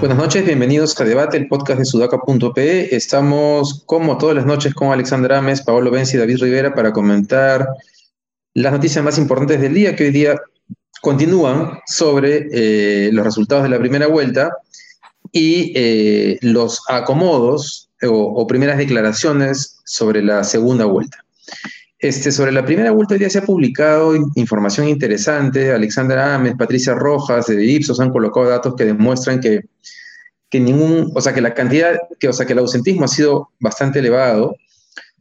Buenas 0.00 0.18
noches, 0.18 0.44
bienvenidos 0.44 1.00
a 1.00 1.04
Debate, 1.04 1.36
el 1.36 1.46
podcast 1.46 1.78
de 1.78 1.84
sudaca.pe. 1.84 2.96
Estamos, 2.96 3.84
como 3.86 4.18
todas 4.18 4.34
las 4.34 4.46
noches, 4.46 4.74
con 4.74 4.90
Alexandra 4.90 5.38
Ames, 5.38 5.62
Paolo 5.62 5.92
Benzi 5.92 6.16
y 6.16 6.20
David 6.20 6.42
Rivera 6.42 6.74
para 6.74 6.92
comentar 6.92 7.64
las 8.54 8.72
noticias 8.72 9.04
más 9.04 9.18
importantes 9.18 9.60
del 9.60 9.74
día, 9.74 9.94
que 9.94 10.04
hoy 10.04 10.10
día 10.10 10.40
continúan 11.00 11.78
sobre 11.86 12.48
eh, 12.50 13.10
los 13.12 13.24
resultados 13.24 13.62
de 13.62 13.70
la 13.70 13.78
primera 13.78 14.08
vuelta 14.08 14.50
y 15.32 15.72
eh, 15.74 16.38
los 16.42 16.82
acomodos 16.88 17.88
o, 18.02 18.46
primeras 18.46 18.78
declaraciones 18.78 19.78
sobre 19.84 20.22
la 20.22 20.44
segunda 20.44 20.86
vuelta. 20.86 21.24
Este, 21.98 22.32
sobre 22.32 22.50
la 22.50 22.64
primera 22.64 22.92
vuelta 22.92 23.16
día 23.16 23.28
se 23.28 23.38
ha 23.38 23.44
publicado 23.44 24.14
información 24.34 24.88
interesante. 24.88 25.70
Alexandra 25.70 26.34
Ames, 26.34 26.54
Patricia 26.56 26.94
Rojas 26.94 27.46
de 27.46 27.62
Ipsos 27.62 28.00
han 28.00 28.10
colocado 28.10 28.48
datos 28.48 28.74
que 28.74 28.86
demuestran 28.86 29.40
que, 29.40 29.64
que 30.48 30.60
ningún, 30.60 31.12
o 31.14 31.20
sea, 31.20 31.34
que 31.34 31.42
la 31.42 31.52
cantidad, 31.52 31.98
que, 32.18 32.28
o 32.28 32.32
sea, 32.32 32.46
que 32.46 32.54
el 32.54 32.60
ausentismo 32.60 33.04
ha 33.04 33.08
sido 33.08 33.50
bastante 33.60 33.98
elevado, 33.98 34.56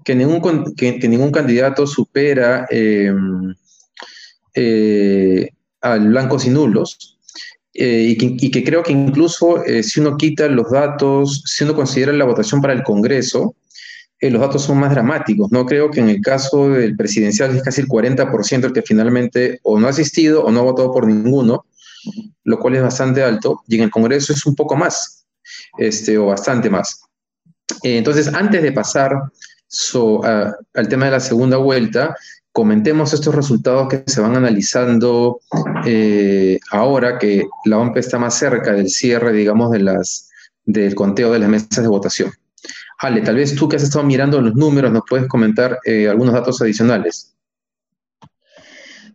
que 0.06 0.16
ningún, 0.16 0.74
que, 0.76 1.08
ningún 1.08 1.32
candidato 1.32 1.86
supera 1.86 2.66
eh, 2.72 3.14
eh, 4.54 5.50
al 5.82 6.08
blancos 6.08 6.46
y 6.46 6.50
nulos. 6.50 7.19
Eh, 7.82 8.18
y, 8.20 8.52
que, 8.52 8.62
creo 8.62 8.84
que 8.84 8.92
incluso 8.92 9.64
si 9.84 10.02
uno 10.02 10.18
quita 10.18 10.50
los 10.50 10.70
datos, 10.70 11.44
si 11.46 11.64
uno 11.64 11.74
considera 11.74 12.12
la 12.12 12.26
votación 12.26 12.62
para 12.62 12.74
el 12.74 12.84
Congreso, 12.84 13.56
eh, 14.22 14.30
los 14.30 14.42
datos 14.42 14.64
son 14.64 14.80
más 14.80 14.92
dramáticos. 14.92 15.52
No 15.52 15.66
creo 15.66 15.90
que 15.90 16.02
en 16.02 16.10
el 16.10 16.22
caso 16.22 16.70
del 16.70 16.96
presidencial 16.96 17.56
es 17.56 17.64
casi 17.64 17.82
el 17.82 17.88
40% 17.88 18.66
el 18.66 18.74
que 18.74 18.82
finalmente 18.82 19.60
o 19.64 19.80
no 19.80 19.88
ha 19.88 19.92
asistido 19.92 20.44
o 20.44 20.52
no 20.52 20.60
ha 20.60 20.64
votado 20.64 20.92
por 20.92 21.08
ninguno, 21.08 21.66
lo 22.44 22.60
cual 22.60 22.76
es 22.76 22.82
bastante 22.82 23.24
alto, 23.24 23.62
y 23.68 23.78
en 23.78 23.84
el 23.84 23.92
Congreso 23.92 24.34
es 24.34 24.46
un 24.46 24.56
poco 24.56 24.76
más, 24.76 25.26
este, 25.78 26.18
o 26.18 26.28
bastante 26.28 26.70
más. 26.70 27.02
Eh, 27.84 27.98
entonces, 27.98 28.28
antes 28.34 28.62
de 28.62 28.72
pasar 28.72 29.14
al 30.74 30.88
tema 30.90 31.06
de 31.06 31.12
la 31.12 31.20
segunda 31.20 31.58
vuelta, 31.58 32.16
comentemos 32.60 33.14
estos 33.14 33.34
resultados 33.34 33.88
que 33.88 34.04
se 34.06 34.20
van 34.20 34.36
analizando 34.36 35.40
eh, 35.86 36.60
ahora 36.72 37.18
que 37.18 37.48
la 37.64 37.78
OMP 37.78 37.96
está 37.96 38.20
más 38.20 38.38
cerca 38.38 38.74
del 38.74 38.90
cierre, 38.90 39.32
digamos, 39.32 39.72
del 39.72 40.94
conteo 40.94 41.32
de 41.32 41.40
las 41.40 41.48
mesas 41.48 41.82
de 41.82 41.88
votación. 41.88 42.34
Ale, 42.98 43.22
tal 43.22 43.36
vez 43.36 43.56
tú 43.56 43.70
que 43.70 43.78
has 43.78 43.84
estado 43.84 44.04
mirando 44.04 44.42
los 44.42 44.56
números 44.56 44.92
nos 44.92 45.04
puedes 45.10 45.26
comentar 45.30 45.80
eh, 45.86 46.10
algunos 46.10 46.34
datos 46.34 46.62
adicionales. 46.62 47.34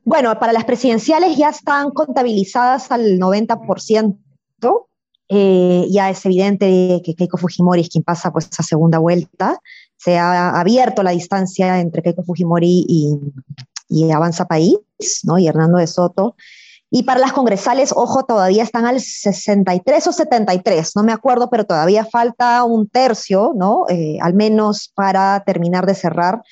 Bueno, 0.04 0.38
para 0.38 0.54
las 0.54 0.64
presidenciales 0.64 1.36
ya 1.36 1.50
están 1.50 1.90
contabilizadas 1.90 2.90
al 2.92 3.18
90%. 3.18 4.16
Eh, 5.28 5.86
ya 5.90 6.08
es 6.08 6.24
evidente 6.24 7.02
que 7.04 7.14
Keiko 7.14 7.36
Fujimori 7.36 7.82
es 7.82 7.90
quien 7.90 8.04
pasa 8.04 8.32
pues 8.32 8.48
esa 8.50 8.62
segunda 8.62 8.98
vuelta. 9.00 9.60
Se 10.04 10.18
ha 10.18 10.60
abierto 10.60 11.02
la 11.02 11.12
distancia 11.12 11.80
entre 11.80 12.02
Keiko 12.02 12.24
Fujimori 12.24 12.84
y, 13.88 14.12
Avanza 14.12 14.44
País, 14.44 14.76
¿no? 15.22 15.38
Y 15.38 15.46
Hernando 15.46 15.78
de 15.78 15.86
Soto. 15.86 16.36
Y 16.90 17.04
para 17.04 17.20
las 17.20 17.32
congresales, 17.32 17.90
ojo, 17.96 18.24
todavía 18.24 18.62
están 18.62 18.84
al 18.84 19.00
63 19.00 20.06
o 20.06 20.12
73, 20.12 20.92
no 20.94 21.04
me 21.04 21.12
acuerdo, 21.12 21.48
pero 21.48 21.64
todavía 21.64 22.04
falta 22.04 22.64
un 22.64 22.86
tercio, 22.86 23.52
¿no? 23.56 23.86
Eh, 23.88 24.18
al 24.20 24.34
menos 24.34 24.92
para 24.94 25.42
terminar 25.44 25.86
de 25.86 25.94
cerrar. 25.94 26.42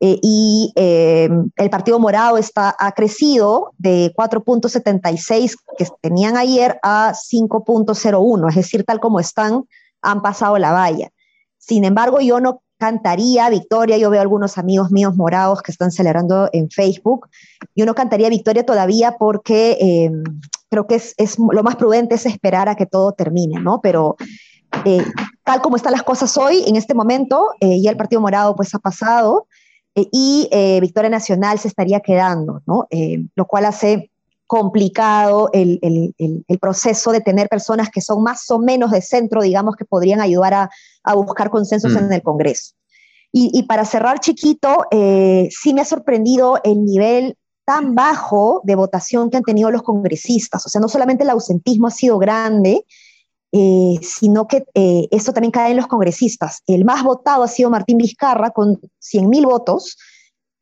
Eh, 0.00 0.18
y 0.20 0.72
eh, 0.76 1.30
el 1.56 1.70
Partido 1.70 1.98
Morado 1.98 2.36
está, 2.36 2.76
ha 2.78 2.92
crecido 2.92 3.72
de 3.78 4.12
4.76 4.16 5.56
que 5.78 5.86
tenían 6.00 6.36
ayer 6.36 6.78
a 6.82 7.14
5.01, 7.14 8.50
es 8.50 8.54
decir, 8.54 8.84
tal 8.84 9.00
como 9.00 9.18
están, 9.18 9.64
han 10.02 10.20
pasado 10.20 10.58
la 10.58 10.72
valla. 10.72 11.10
Sin 11.56 11.84
embargo, 11.84 12.20
yo 12.20 12.40
no 12.40 12.62
cantaría 12.82 13.48
victoria. 13.48 13.96
Yo 13.96 14.10
veo 14.10 14.20
algunos 14.20 14.58
amigos 14.58 14.90
míos 14.90 15.14
morados 15.14 15.62
que 15.62 15.70
están 15.70 15.92
celebrando 15.92 16.50
en 16.52 16.68
Facebook. 16.68 17.28
Yo 17.76 17.86
no 17.86 17.94
cantaría 17.94 18.28
victoria 18.28 18.66
todavía 18.66 19.14
porque 19.20 19.76
em, 19.80 20.24
creo 20.68 20.88
que 20.88 20.96
es, 20.96 21.38
lo 21.38 21.62
más 21.62 21.76
prudente 21.76 22.16
es 22.16 22.26
esperar 22.26 22.68
a 22.68 22.74
que 22.74 22.86
todo 22.86 23.12
termine, 23.12 23.60
¿no? 23.60 23.80
Pero 23.80 24.16
eh, 24.84 25.04
tal 25.44 25.62
como 25.62 25.76
están 25.76 25.92
las 25.92 26.02
cosas 26.02 26.36
hoy, 26.36 26.64
en 26.66 26.74
este 26.74 26.92
momento, 26.92 27.50
eh, 27.60 27.80
ya 27.80 27.92
el 27.92 27.96
Partido 27.96 28.20
Morado 28.20 28.56
pues 28.56 28.74
ha 28.74 28.80
pasado 28.80 29.46
eh, 29.94 30.08
y 30.10 30.48
Victoria 30.80 31.08
Nacional 31.08 31.60
se 31.60 31.68
estaría 31.68 32.00
quedando, 32.00 32.62
¿no? 32.66 32.88
lo 33.36 33.46
cual 33.46 33.66
hace 33.66 34.10
complicado 34.52 35.48
el, 35.54 35.78
el, 35.80 36.14
el, 36.46 36.58
proceso 36.58 37.10
de 37.10 37.22
tener 37.22 37.48
personas 37.48 37.88
que 37.88 38.02
son 38.02 38.22
más 38.22 38.50
o 38.50 38.58
menos 38.58 38.90
de 38.90 39.00
centro, 39.00 39.40
digamos, 39.40 39.76
que 39.76 39.86
podrían 39.86 40.20
ayudar 40.20 40.52
a, 40.52 40.70
a 41.04 41.14
buscar 41.14 41.48
consensos 41.48 41.96
en 41.96 42.08
mm. 42.08 42.12
el 42.12 42.22
Congreso. 42.22 42.74
Y, 43.32 43.50
y 43.54 43.62
para 43.62 43.86
cerrar, 43.86 44.20
chiquito, 44.20 44.84
eh, 44.90 45.48
sí 45.50 45.72
me 45.72 45.80
ha 45.80 45.86
sorprendido 45.86 46.60
el 46.64 46.84
nivel 46.84 47.38
tan 47.64 47.94
bajo 47.94 48.60
de 48.64 48.74
votación 48.74 49.30
que 49.30 49.38
han 49.38 49.42
tenido 49.42 49.70
los 49.70 49.82
congresistas. 49.82 50.66
O 50.66 50.68
sea, 50.68 50.82
no 50.82 50.88
solamente 50.88 51.24
el 51.24 51.30
ausentismo 51.30 51.86
ha 51.86 51.90
sido 51.90 52.18
grande, 52.18 52.84
eh, 53.52 53.98
sino 54.02 54.46
que 54.48 54.66
eh, 54.74 55.08
esto 55.10 55.32
también 55.32 55.52
cae 55.52 55.70
en 55.70 55.78
los 55.78 55.86
congresistas. 55.86 56.60
El 56.66 56.84
más 56.84 57.02
votado 57.04 57.42
ha 57.42 57.48
sido 57.48 57.70
Martín 57.70 57.96
Vizcarra 57.96 58.50
con 58.50 58.78
100.000 59.00 59.46
votos, 59.46 59.96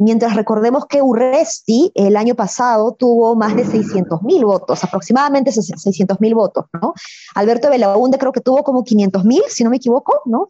mientras 0.00 0.34
recordemos 0.34 0.86
que 0.86 1.02
Urresti 1.02 1.92
el 1.94 2.16
año 2.16 2.34
pasado 2.34 2.92
tuvo 2.92 3.36
más 3.36 3.54
de 3.54 3.64
600 3.64 4.22
mil 4.22 4.44
votos, 4.44 4.82
aproximadamente 4.82 5.52
600 5.52 6.20
mil 6.20 6.34
votos, 6.34 6.64
¿no? 6.72 6.94
Alberto 7.34 7.68
Belaunde 7.70 8.18
creo 8.18 8.32
que 8.32 8.40
tuvo 8.40 8.64
como 8.64 8.82
500 8.82 9.24
mil, 9.24 9.42
si 9.48 9.62
no 9.62 9.70
me 9.70 9.76
equivoco, 9.76 10.22
¿no? 10.24 10.48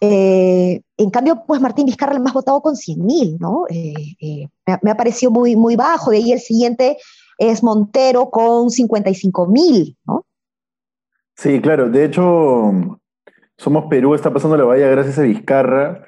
Eh, 0.00 0.80
en 0.96 1.10
cambio, 1.10 1.44
pues 1.46 1.60
Martín 1.60 1.86
Vizcarra 1.86 2.14
el 2.14 2.20
más 2.20 2.32
votado 2.32 2.62
con 2.62 2.76
100 2.76 3.04
mil, 3.04 3.36
¿no? 3.38 3.64
Eh, 3.68 4.16
eh, 4.20 4.48
me, 4.82 4.90
ha 4.90 4.96
parecido 4.96 5.30
muy, 5.30 5.54
muy 5.54 5.76
bajo, 5.76 6.10
de 6.10 6.18
ahí 6.18 6.32
el 6.32 6.40
siguiente 6.40 6.96
es 7.36 7.62
Montero 7.62 8.30
con 8.30 8.70
55 8.70 9.46
mil, 9.48 9.96
¿no? 10.06 10.24
Sí, 11.36 11.60
claro, 11.60 11.90
de 11.90 12.04
hecho, 12.04 12.72
Somos 13.58 13.84
Perú 13.90 14.14
está 14.14 14.32
pasando 14.32 14.56
la 14.56 14.64
valla 14.64 14.88
gracias 14.88 15.18
a 15.18 15.22
Vizcarra, 15.22 16.04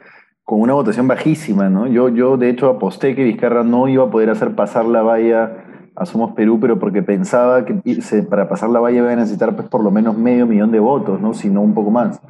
con 0.51 0.61
una 0.61 0.73
votación 0.73 1.07
bajísima, 1.07 1.69
¿no? 1.69 1.87
Yo, 1.87 2.09
yo 2.09 2.37
de 2.37 2.51
hecho 2.51 2.69
aposté 2.69 3.15
que 3.15 3.23
Vizcarra 3.23 3.63
no 3.63 3.87
iba 3.87 4.07
a 4.07 4.11
poder 4.11 4.31
hacer 4.31 4.57
pasar 4.57 4.85
la 4.85 5.01
valla 5.01 5.59
a 5.95 6.07
Somos 6.07 6.33
Perú, 6.33 6.59
pero 6.61 6.81
porque 6.81 7.05
pensaba 7.05 7.65
que 7.65 7.81
para 8.29 8.49
pasar 8.49 8.69
la 8.71 8.81
valla 8.81 8.99
iba 8.99 9.13
a 9.13 9.15
necesitar 9.15 9.55
pues 9.55 9.69
por 9.69 9.85
lo 9.85 9.93
menos 9.93 10.19
medio 10.19 10.49
millón 10.49 10.73
de 10.73 10.81
votos, 10.81 11.21
¿no? 11.21 11.35
Si 11.35 11.49
no 11.49 11.63
un 11.63 11.73
poco 11.73 11.93
más. 11.93 12.21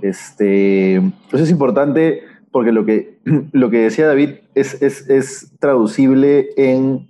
Este, 0.00 0.98
eso 0.98 1.42
es 1.42 1.50
importante 1.50 2.20
porque 2.52 2.70
lo 2.70 2.84
que, 2.84 3.18
lo 3.50 3.70
que 3.70 3.80
decía 3.80 4.06
David 4.06 4.34
es, 4.54 4.80
es, 4.80 5.10
es 5.10 5.52
traducible 5.58 6.50
en 6.56 7.08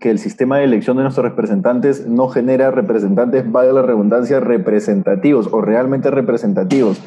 que 0.00 0.10
el 0.10 0.18
sistema 0.18 0.58
de 0.58 0.64
elección 0.64 0.96
de 0.96 1.04
nuestros 1.04 1.24
representantes 1.24 2.04
no 2.08 2.26
genera 2.26 2.72
representantes, 2.72 3.48
valga 3.48 3.74
la 3.74 3.82
redundancia, 3.82 4.40
representativos 4.40 5.48
o 5.52 5.60
realmente 5.60 6.10
representativos. 6.10 7.00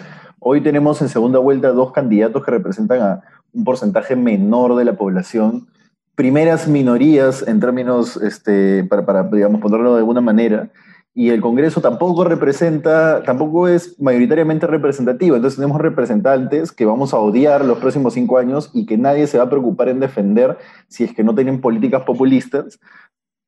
Hoy 0.48 0.62
tenemos 0.62 1.02
en 1.02 1.10
segunda 1.10 1.40
vuelta 1.40 1.72
dos 1.72 1.92
candidatos 1.92 2.46
que 2.46 2.52
representan 2.52 3.02
a 3.02 3.22
un 3.52 3.64
porcentaje 3.64 4.16
menor 4.16 4.76
de 4.76 4.86
la 4.86 4.94
población, 4.94 5.70
primeras 6.14 6.68
minorías 6.68 7.44
en 7.48 7.60
términos, 7.60 8.16
este, 8.18 8.84
para, 8.84 9.08
para, 9.08 9.24
digamos, 9.24 9.60
ponerlo 9.60 9.94
de 9.94 10.02
alguna 10.02 10.22
manera, 10.22 10.70
y 11.16 11.32
el 11.32 11.42
Congreso 11.42 11.82
tampoco 11.82 12.26
representa, 12.26 13.24
tampoco 13.24 13.68
es 13.68 14.00
mayoritariamente 14.00 14.68
representativo. 14.68 15.36
Entonces 15.36 15.58
tenemos 15.58 15.82
representantes 15.82 16.72
que 16.72 16.86
vamos 16.86 17.16
a 17.16 17.18
odiar 17.18 17.66
los 17.66 17.80
próximos 17.80 18.14
cinco 18.14 18.38
años 18.38 18.70
y 18.72 18.86
que 18.86 19.00
nadie 19.00 19.26
se 19.26 19.40
va 19.40 19.46
a 19.46 19.50
preocupar 19.50 19.90
en 19.90 20.00
defender 20.00 20.60
si 20.88 21.06
es 21.06 21.16
que 21.16 21.24
no 21.24 21.34
tienen 21.34 21.60
políticas 21.60 22.04
populistas, 22.04 22.80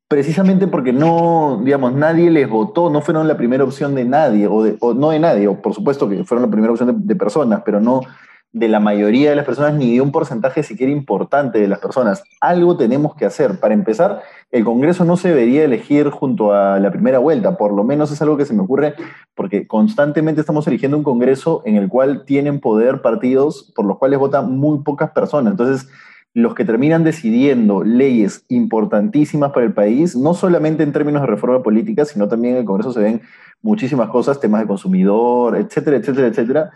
precisamente 0.08 0.68
porque 0.68 0.94
no, 0.94 1.62
digamos, 1.64 1.94
nadie 1.94 2.30
les 2.32 2.50
votó, 2.50 2.90
no 2.90 3.02
fueron 3.02 3.28
la 3.28 3.38
primera 3.38 3.64
opción 3.64 3.94
de 3.96 4.06
nadie, 4.06 4.48
o, 4.48 4.94
no 4.94 5.10
de 5.10 5.20
nadie, 5.20 5.48
o 5.48 5.62
por 5.62 5.74
supuesto 5.74 6.08
que 6.08 6.24
fueron 6.24 6.44
la 6.44 6.52
primera 6.52 6.72
opción 6.72 7.06
de, 7.06 7.16
personas, 7.16 7.62
pero 7.66 7.82
no 7.82 8.02
de 8.54 8.70
la 8.70 8.80
mayoría 8.80 9.30
de 9.30 9.36
las 9.36 9.46
personas 9.46 9.74
ni 9.74 9.96
de 9.96 10.02
un 10.02 10.14
porcentaje 10.14 10.64
siquiera 10.64 10.92
importante 10.92 11.60
de 11.60 11.68
las 11.68 11.80
personas. 11.80 12.24
Algo 12.40 12.78
tenemos 12.78 13.14
que 13.14 13.26
hacer. 13.26 13.60
Para 13.60 13.74
empezar, 13.74 14.22
el 14.50 14.64
Congreso 14.64 15.04
no 15.04 15.18
se 15.18 15.28
debería 15.28 15.66
elegir 15.66 16.10
junto 16.10 16.54
a 16.54 16.80
la 16.80 16.90
primera 16.90 17.20
vuelta, 17.20 17.58
por 17.58 17.74
lo 17.74 17.84
menos 17.84 18.10
es 18.12 18.22
algo 18.22 18.38
que 18.38 18.46
se 18.46 18.54
me 18.54 18.64
ocurre 18.64 18.96
porque 19.36 19.68
constantemente 19.68 20.40
estamos 20.40 20.66
eligiendo 20.68 20.98
un 20.98 21.04
Congreso 21.04 21.62
en 21.66 21.76
el 21.76 21.90
cual 21.90 22.24
tienen 22.26 22.62
poder 22.62 23.02
partidos 23.02 23.74
por 23.76 23.86
los 23.86 23.98
cuales 23.98 24.18
votan 24.18 24.58
muy 24.58 24.80
pocas 24.80 25.12
personas. 25.12 25.52
Entonces, 25.52 25.90
los 26.38 26.54
que 26.54 26.66
terminan 26.66 27.04
decidiendo 27.04 27.84
leyes 27.84 28.46
importantísimas 28.48 29.52
para 29.52 29.66
el 29.66 29.74
país, 29.74 30.16
no 30.16 30.36
solamente 30.36 30.84
en 30.84 30.92
términos 30.92 31.24
de 31.24 31.28
reforma 31.28 31.64
política, 31.64 32.06
sino 32.06 32.28
también 32.28 32.54
en 32.54 32.60
el 32.60 32.66
Congreso 32.66 32.94
se 32.94 33.00
ven 33.00 33.22
muchísimas 33.64 34.08
cosas, 34.10 34.40
temas 34.40 34.62
de 34.62 34.68
consumidor, 34.68 35.58
etcétera, 35.58 35.98
etcétera, 35.98 36.28
etcétera, 36.28 36.72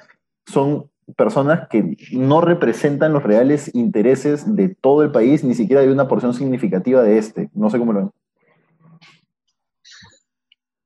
son 0.48 0.90
personas 1.16 1.68
que 1.70 1.96
no 2.12 2.42
representan 2.42 3.14
los 3.14 3.22
reales 3.22 3.70
intereses 3.76 4.56
de 4.56 4.70
todo 4.70 5.04
el 5.04 5.12
país, 5.12 5.44
ni 5.44 5.54
siquiera 5.54 5.84
de 5.84 5.92
una 5.92 6.08
porción 6.08 6.34
significativa 6.34 7.04
de 7.04 7.20
este. 7.20 7.52
No 7.54 7.70
sé 7.70 7.78
cómo 7.78 7.94
lo 7.94 8.00
ven. 8.00 8.12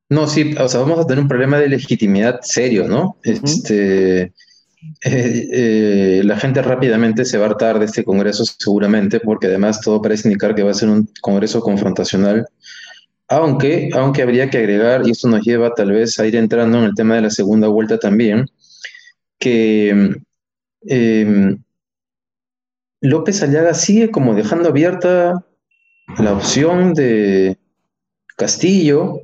No, 0.09 0.27
sí, 0.27 0.53
o 0.59 0.67
sea, 0.67 0.81
vamos 0.81 0.99
a 0.99 1.07
tener 1.07 1.21
un 1.21 1.29
problema 1.29 1.59
de 1.59 1.69
legitimidad 1.69 2.41
serio, 2.41 2.89
¿no? 2.89 3.15
Este, 3.23 4.33
eh, 5.03 5.49
eh, 5.51 6.21
la 6.23 6.37
gente 6.37 6.61
rápidamente 6.61 7.25
se 7.25 7.37
va 7.37 7.45
a 7.45 7.49
hartar 7.49 7.79
de 7.79 7.85
este 7.85 8.03
Congreso 8.03 8.45
seguramente, 8.45 9.19
porque 9.19 9.47
además 9.47 9.81
todo 9.81 10.01
parece 10.01 10.27
indicar 10.27 10.55
que 10.55 10.63
va 10.63 10.71
a 10.71 10.75
ser 10.75 10.89
un 10.89 11.09
Congreso 11.21 11.61
confrontacional, 11.61 12.47
aunque, 13.27 13.89
aunque 13.93 14.21
habría 14.21 14.49
que 14.49 14.59
agregar, 14.59 15.07
y 15.07 15.11
esto 15.11 15.27
nos 15.27 15.41
lleva 15.41 15.73
tal 15.73 15.91
vez 15.91 16.19
a 16.19 16.27
ir 16.27 16.35
entrando 16.35 16.77
en 16.79 16.85
el 16.85 16.95
tema 16.95 17.15
de 17.15 17.21
la 17.21 17.29
segunda 17.29 17.67
vuelta 17.67 17.97
también, 17.97 18.45
que 19.39 20.15
em, 20.81 21.63
López 23.01 23.41
Aliaga 23.41 23.73
sigue 23.73 24.11
como 24.11 24.35
dejando 24.35 24.69
abierta 24.69 25.45
la 26.19 26.33
opción 26.33 26.93
de 26.93 27.57
Castillo, 28.37 29.21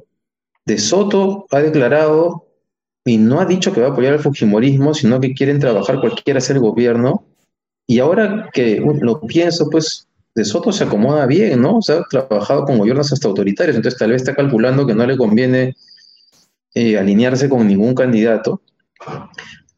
de 0.65 0.77
Soto 0.77 1.47
ha 1.51 1.59
declarado 1.59 2.50
y 3.05 3.17
no 3.17 3.39
ha 3.39 3.45
dicho 3.45 3.73
que 3.73 3.81
va 3.81 3.87
a 3.87 3.91
apoyar 3.91 4.13
el 4.13 4.19
Fujimorismo, 4.19 4.93
sino 4.93 5.19
que 5.19 5.33
quieren 5.33 5.59
trabajar 5.59 5.99
cualquiera 5.99 6.39
sea 6.39 6.55
el 6.55 6.61
gobierno. 6.61 7.25
Y 7.87 7.99
ahora 7.99 8.49
que 8.53 8.79
lo 9.01 9.21
pienso, 9.21 9.69
pues 9.69 10.07
de 10.35 10.45
Soto 10.45 10.71
se 10.71 10.83
acomoda 10.83 11.25
bien, 11.25 11.61
¿no? 11.61 11.77
O 11.77 11.81
sea, 11.81 11.97
ha 11.97 12.07
trabajado 12.07 12.65
con 12.65 12.77
gobiernos 12.77 13.11
hasta 13.11 13.27
autoritarios, 13.27 13.75
entonces 13.75 13.99
tal 13.99 14.11
vez 14.11 14.21
está 14.21 14.35
calculando 14.35 14.85
que 14.85 14.95
no 14.95 15.05
le 15.05 15.17
conviene 15.17 15.75
eh, 16.73 16.97
alinearse 16.97 17.49
con 17.49 17.67
ningún 17.67 17.95
candidato. 17.95 18.61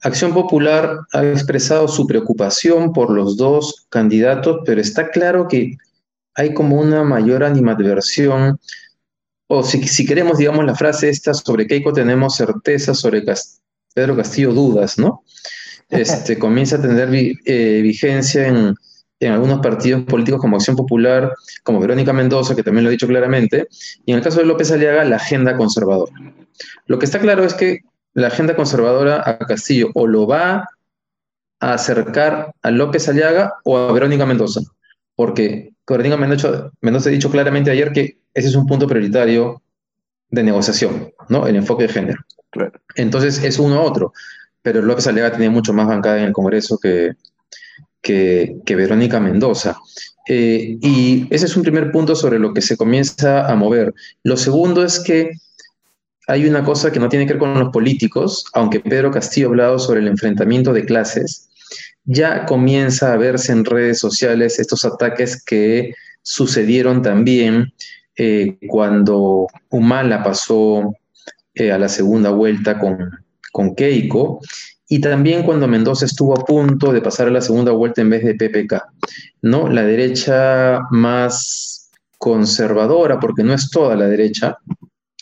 Acción 0.01 0.33
Popular 0.33 0.99
ha 1.13 1.25
expresado 1.25 1.87
su 1.87 2.05
preocupación 2.05 2.91
por 2.91 3.09
los 3.09 3.37
dos 3.37 3.87
candidatos, 3.89 4.59
pero 4.65 4.81
está 4.81 5.09
claro 5.09 5.47
que 5.47 5.77
hay 6.35 6.53
como 6.53 6.79
una 6.79 7.03
mayor 7.03 7.43
animadversión 7.43 8.59
o 9.47 9.63
si, 9.63 10.05
queremos, 10.05 10.37
digamos, 10.37 10.65
la 10.65 10.75
frase 10.75 11.09
esta 11.09 11.33
sobre 11.33 11.67
Keiko 11.67 11.93
tenemos 11.93 12.35
certeza, 12.35 12.93
sobre 12.93 13.23
Pedro 13.93 14.15
Castillo 14.15 14.53
dudas, 14.53 14.97
¿no? 14.97 15.23
Este, 15.89 16.39
comienza 16.39 16.77
a 16.77 16.81
tener 16.81 17.09
eh, 17.45 17.81
vigencia 17.83 18.47
en, 18.47 18.73
algunos 19.21 19.59
partidos 19.59 20.03
políticos 20.03 20.41
como 20.41 20.55
Acción 20.57 20.75
Popular, 20.75 21.31
como 21.61 21.79
Verónica 21.79 22.11
Mendoza, 22.11 22.55
que 22.55 22.63
también 22.63 22.83
lo 22.83 22.89
ha 22.89 22.91
dicho 22.91 23.07
claramente, 23.07 23.67
y 24.05 24.11
en 24.11 24.17
el 24.17 24.23
caso 24.23 24.39
de 24.39 24.45
López 24.45 24.71
Aliaga, 24.71 25.05
la 25.05 25.17
agenda 25.17 25.55
conservadora. 25.55 26.11
Lo 26.87 26.99
que 26.99 27.05
está 27.05 27.19
claro 27.19 27.45
es 27.45 27.53
que 27.53 27.81
la 28.13 28.27
agenda 28.27 28.55
conservadora 28.55 29.21
a 29.25 29.37
Castillo 29.37 29.91
o 29.93 30.07
lo 30.07 30.27
va 30.27 30.67
a 31.59 31.73
acercar 31.73 32.53
a 32.61 32.71
López 32.71 33.07
Aliaga 33.07 33.53
o 33.63 33.77
a 33.77 33.93
Verónica 33.93 34.25
Mendoza, 34.25 34.61
porque 35.15 35.73
Verónica 35.87 36.17
Mendoza, 36.17 36.71
Mendoza 36.81 37.09
ha 37.09 37.11
dicho 37.11 37.29
claramente 37.29 37.71
ayer 37.71 37.91
que 37.91 38.19
ese 38.33 38.47
es 38.47 38.55
un 38.55 38.65
punto 38.65 38.87
prioritario 38.87 39.61
de 40.29 40.43
negociación, 40.43 41.11
¿no? 41.29 41.45
El 41.47 41.55
enfoque 41.55 41.83
de 41.83 41.89
género. 41.89 42.19
Entonces 42.95 43.43
es 43.43 43.59
uno 43.59 43.81
u 43.81 43.85
otro, 43.85 44.13
pero 44.61 44.81
López 44.81 45.07
Aliaga 45.07 45.31
tiene 45.31 45.49
mucho 45.49 45.73
más 45.73 45.87
bancada 45.87 46.17
en 46.17 46.25
el 46.25 46.33
Congreso 46.33 46.79
que, 46.81 47.13
que, 48.01 48.75
Verónica 48.75 49.19
Mendoza. 49.19 49.77
Eh, 50.27 50.77
y 50.81 51.27
ese 51.29 51.45
es 51.45 51.55
un 51.55 51.63
primer 51.63 51.91
punto 51.91 52.15
sobre 52.15 52.39
lo 52.39 52.53
que 52.53 52.61
se 52.61 52.77
comienza 52.77 53.49
a 53.49 53.55
mover. 53.55 53.93
Lo 54.23 54.37
segundo 54.37 54.83
es 54.83 54.99
que 54.99 55.31
hay 56.27 56.45
una 56.47 56.63
cosa 56.63 56.91
que 56.91 56.99
no 56.99 57.09
tiene 57.09 57.25
que 57.25 57.33
ver 57.33 57.39
con 57.39 57.59
los 57.59 57.69
políticos, 57.69 58.45
aunque 58.53 58.79
Pedro 58.79 59.11
Castillo 59.11 59.47
ha 59.47 59.49
hablado 59.49 59.79
sobre 59.79 59.99
el 59.99 60.07
enfrentamiento 60.07 60.71
de 60.73 60.85
clases, 60.85 61.49
ya 62.05 62.45
comienza 62.45 63.13
a 63.13 63.17
verse 63.17 63.51
en 63.51 63.65
redes 63.65 63.99
sociales 63.99 64.59
estos 64.59 64.85
ataques 64.85 65.43
que 65.43 65.93
sucedieron 66.21 67.01
también 67.01 67.73
eh, 68.15 68.57
cuando 68.67 69.47
Humala 69.69 70.23
pasó 70.23 70.93
eh, 71.55 71.71
a 71.71 71.77
la 71.77 71.89
segunda 71.89 72.29
vuelta 72.29 72.79
con, 72.79 73.09
con 73.51 73.75
Keiko 73.75 74.39
y 74.87 74.99
también 74.99 75.43
cuando 75.43 75.67
Mendoza 75.67 76.05
estuvo 76.05 76.37
a 76.37 76.45
punto 76.45 76.91
de 76.91 77.01
pasar 77.01 77.27
a 77.27 77.31
la 77.31 77.41
segunda 77.41 77.71
vuelta 77.71 78.01
en 78.01 78.09
vez 78.09 78.23
de 78.23 78.35
PPK. 78.35 78.83
¿no? 79.41 79.67
La 79.69 79.83
derecha 79.83 80.81
más 80.91 81.89
conservadora, 82.17 83.19
porque 83.19 83.43
no 83.43 83.53
es 83.53 83.69
toda 83.69 83.95
la 83.95 84.07
derecha, 84.07 84.57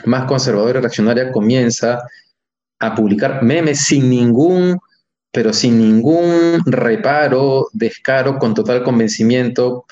más 0.06 0.25
conservadora 0.25 0.80
y 0.80 0.81
reaccionaria 0.81 1.31
comienza 1.31 2.00
a 2.80 2.95
publicar 2.95 3.44
memes 3.44 3.80
sin 3.86 4.10
ningún, 4.10 4.80
pero 5.31 5.54
sin 5.54 5.78
ningún 5.78 6.62
reparo, 6.66 7.68
descaro, 7.74 8.38
con 8.38 8.54
total 8.54 8.83
convencimiento, 8.83 9.86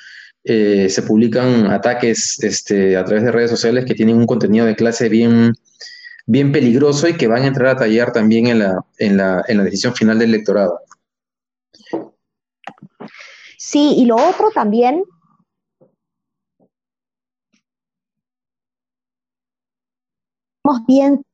eh, 0.43 0.89
se 0.89 1.01
publican 1.03 1.67
ataques 1.67 2.43
este, 2.43 2.97
a 2.97 3.05
través 3.05 3.23
de 3.23 3.31
redes 3.31 3.51
sociales 3.51 3.85
que 3.85 3.95
tienen 3.95 4.17
un 4.17 4.25
contenido 4.25 4.65
de 4.65 4.75
clase 4.75 5.09
bien, 5.09 5.53
bien 6.25 6.51
peligroso 6.51 7.07
y 7.07 7.15
que 7.15 7.27
van 7.27 7.43
a 7.43 7.47
entrar 7.47 7.67
a 7.67 7.79
tallar 7.79 8.11
también 8.11 8.47
en 8.47 8.59
la, 8.59 8.83
en 8.97 9.17
la, 9.17 9.43
en 9.47 9.57
la 9.57 9.63
decisión 9.63 9.95
final 9.95 10.19
del 10.19 10.33
electorado. 10.33 10.79
Sí, 13.57 13.95
y 13.97 14.05
lo 14.05 14.15
otro 14.15 14.51
también 14.53 15.03
bien 20.85 21.25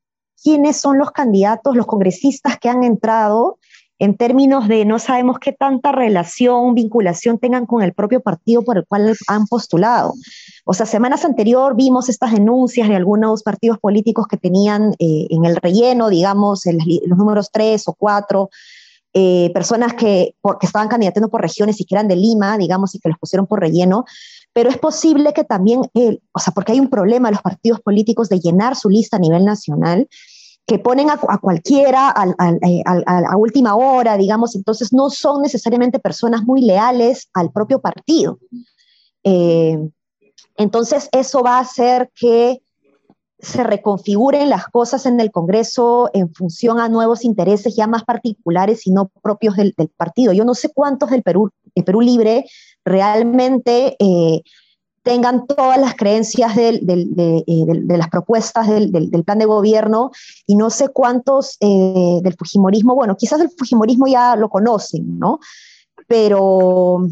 quiénes 0.41 0.77
son 0.77 0.97
los 0.97 1.11
candidatos, 1.11 1.75
los 1.75 1.87
congresistas 1.87 2.57
que 2.59 2.69
han 2.69 2.83
entrado 2.83 3.59
en 3.99 4.17
términos 4.17 4.67
de 4.67 4.83
no 4.85 4.99
sabemos 4.99 5.37
qué 5.39 5.53
tanta 5.53 5.91
relación, 5.91 6.75
vinculación 6.75 7.39
tengan 7.39 7.65
con 7.65 7.81
el 7.81 7.93
propio 7.93 8.21
partido 8.21 8.61
por 8.63 8.77
el 8.77 8.85
cual 8.85 9.15
han 9.27 9.47
postulado. 9.47 10.13
O 10.65 10.73
sea, 10.73 10.85
semanas 10.85 11.23
anterior 11.23 11.75
vimos 11.75 12.09
estas 12.09 12.33
denuncias 12.33 12.89
de 12.89 12.95
algunos 12.95 13.43
partidos 13.43 13.79
políticos 13.79 14.27
que 14.27 14.37
tenían 14.37 14.93
eh, 14.99 15.27
en 15.29 15.45
el 15.45 15.55
relleno, 15.55 16.09
digamos, 16.09 16.63
los 16.65 17.17
números 17.17 17.49
tres 17.51 17.87
o 17.87 17.93
cuatro, 17.93 18.49
eh, 19.13 19.49
personas 19.53 19.93
que, 19.93 20.35
porque 20.41 20.65
estaban 20.65 20.89
candidatando 20.89 21.29
por 21.29 21.41
regiones 21.41 21.79
y 21.79 21.85
que 21.85 21.95
eran 21.95 22.09
de 22.09 22.17
Lima, 22.17 22.57
digamos, 22.57 22.95
y 22.95 22.99
que 22.99 23.07
los 23.07 23.17
pusieron 23.17 23.47
por 23.47 23.61
relleno, 23.61 24.03
pero 24.51 24.69
es 24.69 24.77
posible 24.77 25.31
que 25.33 25.45
también, 25.45 25.81
o 25.81 26.39
sea, 26.39 26.53
porque 26.53 26.73
hay 26.73 26.81
un 26.81 26.89
problema 26.89 27.29
en 27.29 27.35
los 27.35 27.41
partidos 27.41 27.79
políticos 27.79 28.27
de 28.27 28.39
llenar 28.39 28.75
su 28.75 28.89
lista 28.89 29.15
a 29.17 29.19
nivel 29.19 29.45
nacional, 29.45 30.07
que 30.67 30.79
ponen 30.79 31.09
a, 31.11 31.17
cualquiera 31.17 32.13
eh, 32.67 32.81
a, 32.85 33.37
última 33.37 33.75
hora, 33.75 34.17
digamos, 34.17 34.55
entonces 34.55 34.91
no 34.91 35.09
son 35.09 35.43
necesariamente 35.43 35.99
personas 35.99 36.43
muy 36.43 36.61
leales 36.61 37.29
al 37.33 37.51
propio 37.51 37.81
partido. 37.81 38.39
Eh, 39.23 39.77
entonces 40.57 41.09
eso 41.11 41.43
va 41.43 41.57
a 41.57 41.61
hacer 41.61 42.09
que 42.15 42.61
se 43.37 43.63
reconfiguren 43.63 44.49
las 44.49 44.65
cosas 44.67 45.05
en 45.05 45.19
el 45.19 45.29
Congreso 45.29 46.09
en 46.13 46.33
función 46.33 46.79
a 46.79 46.89
nuevos 46.89 47.23
intereses 47.25 47.75
ya 47.75 47.85
más 47.85 48.03
particulares 48.03 48.87
y 48.87 48.91
no 48.91 49.11
propios 49.21 49.55
del, 49.57 49.75
partido. 49.95 50.33
Yo 50.33 50.45
no 50.45 50.55
sé 50.55 50.69
cuántos 50.73 51.11
del 51.11 51.21
Perú, 51.21 51.51
el 51.75 51.83
Perú 51.83 52.01
Libre 52.01 52.45
realmente 52.83 53.97
eh, 53.99 54.41
tengan 55.05 55.45
todas 55.45 55.79
las 55.79 55.93
creencias 55.95 56.57
eh, 56.57 56.79
de, 56.81 57.97
las 57.97 58.09
propuestas 58.09 58.67
del, 58.67 59.23
plan 59.23 59.37
de 59.37 59.45
gobierno 59.45 60.09
y 60.47 60.55
no 60.55 60.71
sé 60.71 60.89
cuántos 60.89 61.57
eh, 61.59 62.19
del 62.23 62.35
Fujimorismo, 62.35 62.95
bueno, 62.95 63.15
quizás 63.15 63.39
el 63.39 63.51
Fujimorismo 63.55 64.07
ya 64.07 64.35
lo 64.35 64.49
conocen, 64.49 65.19
¿no? 65.19 65.39
Pero, 66.07 67.07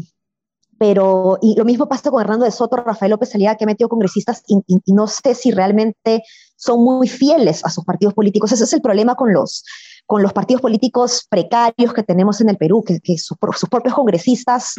pero 0.76 1.38
y 1.40 1.54
lo 1.54 1.64
mismo 1.64 1.88
pasa 1.88 2.10
con 2.10 2.20
Hernando 2.20 2.44
de 2.44 2.50
Soto, 2.50 2.76
Rafael 2.76 3.10
López 3.12 3.30
Salida, 3.30 3.54
que 3.54 3.62
ha 3.62 3.66
metido 3.68 3.88
congresistas 3.88 4.42
y, 4.48 4.56
no 4.92 5.06
sé 5.06 5.36
si 5.36 5.52
realmente 5.52 6.24
son 6.56 6.82
muy 6.82 7.06
fieles 7.06 7.64
a 7.64 7.70
sus 7.70 7.84
partidos 7.84 8.12
políticos. 8.12 8.50
Ese 8.50 8.64
es 8.64 8.72
el 8.72 8.82
problema 8.82 9.14
con 9.14 9.32
los, 9.32 9.62
con 10.04 10.20
los 10.20 10.32
partidos 10.32 10.62
políticos 10.62 11.28
precarios 11.30 11.94
que 11.94 12.02
tenemos 12.02 12.40
en 12.40 12.48
el 12.48 12.56
Perú, 12.56 12.82
que, 12.84 13.18
sus 13.18 13.38
propios 13.38 13.94
congresistas 13.94 14.74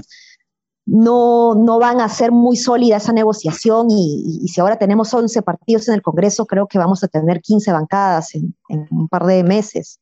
no, 0.86 1.56
no 1.56 1.80
van 1.80 2.00
a 2.00 2.10
ser 2.10 2.32
muy 2.32 2.56
sólida 2.56 2.98
esa 2.98 3.12
negociación 3.12 3.88
y, 3.90 4.48
si 4.48 4.62
ahora 4.62 4.78
tenemos 4.78 5.14
11 5.14 5.42
partidos 5.42 5.88
en 5.88 5.96
el 5.96 6.02
Congreso, 6.02 6.46
creo 6.46 6.68
que 6.68 6.78
vamos 6.78 7.04
a 7.04 7.08
tener 7.08 7.42
15 7.42 7.72
bancadas 7.72 8.36
en, 8.36 8.56
un 8.92 9.08
par 9.08 9.26
de 9.26 9.44
meses. 9.44 10.00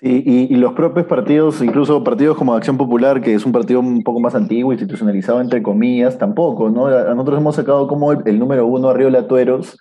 Sí, 0.00 0.22
y, 0.26 0.54
los 0.56 0.74
propios 0.74 1.06
partidos, 1.06 1.60
incluso 1.62 2.02
partidos 2.04 2.36
como 2.36 2.54
Acción 2.54 2.76
Popular, 2.76 3.20
que 3.20 3.34
es 3.34 3.44
un 3.44 3.52
partido 3.52 3.80
un 3.80 4.02
poco 4.02 4.20
más 4.20 4.34
antiguo, 4.34 4.72
institucionalizado 4.72 5.40
entre 5.40 5.62
comillas, 5.62 6.18
tampoco, 6.18 6.70
¿no? 6.70 6.88
Nosotros 6.88 7.38
hemos 7.38 7.56
sacado 7.56 7.88
como 7.88 8.12
el, 8.12 8.38
número 8.38 8.66
uno, 8.66 8.88
Arriola 8.88 9.26
Tueros, 9.26 9.78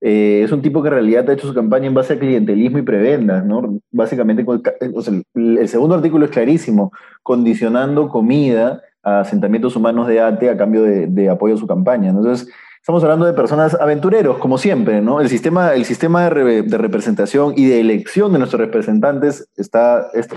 eh, 0.00 0.42
es 0.44 0.52
un 0.52 0.62
tipo 0.62 0.82
que 0.82 0.88
en 0.88 0.94
realidad 0.94 1.28
ha 1.28 1.32
hecho 1.32 1.48
su 1.48 1.54
campaña 1.54 1.86
en 1.86 1.94
base 1.94 2.12
a 2.12 2.18
clientelismo 2.18 2.78
y 2.78 2.82
prebendas, 2.82 3.44
¿no? 3.44 3.80
Básicamente, 3.90 4.44
el 5.34 5.68
segundo 5.68 5.94
artículo 5.94 6.26
es 6.26 6.30
clarísimo, 6.30 6.92
condicionando 7.22 8.08
comida 8.08 8.82
asentamientos 9.02 9.76
humanos 9.76 10.08
de 10.08 10.20
ATE 10.20 10.50
a 10.50 10.56
cambio 10.56 10.82
de, 10.82 11.30
apoyo 11.30 11.54
a 11.54 11.58
su 11.58 11.66
campaña. 11.66 12.10
Entonces, 12.10 12.48
Estamos 12.80 13.02
hablando 13.02 13.26
de 13.26 13.34
personas 13.34 13.74
aventureros, 13.74 14.38
como 14.38 14.56
siempre, 14.56 15.02
¿no? 15.02 15.20
El 15.20 15.28
sistema, 15.28 15.74
el 15.74 15.84
sistema 15.84 16.30
de, 16.30 16.62
representación 16.78 17.52
y 17.54 17.66
de 17.66 17.80
elección 17.80 18.32
de 18.32 18.38
nuestros 18.38 18.60
representantes 18.60 19.46
está, 19.56 20.06
es, 20.14 20.28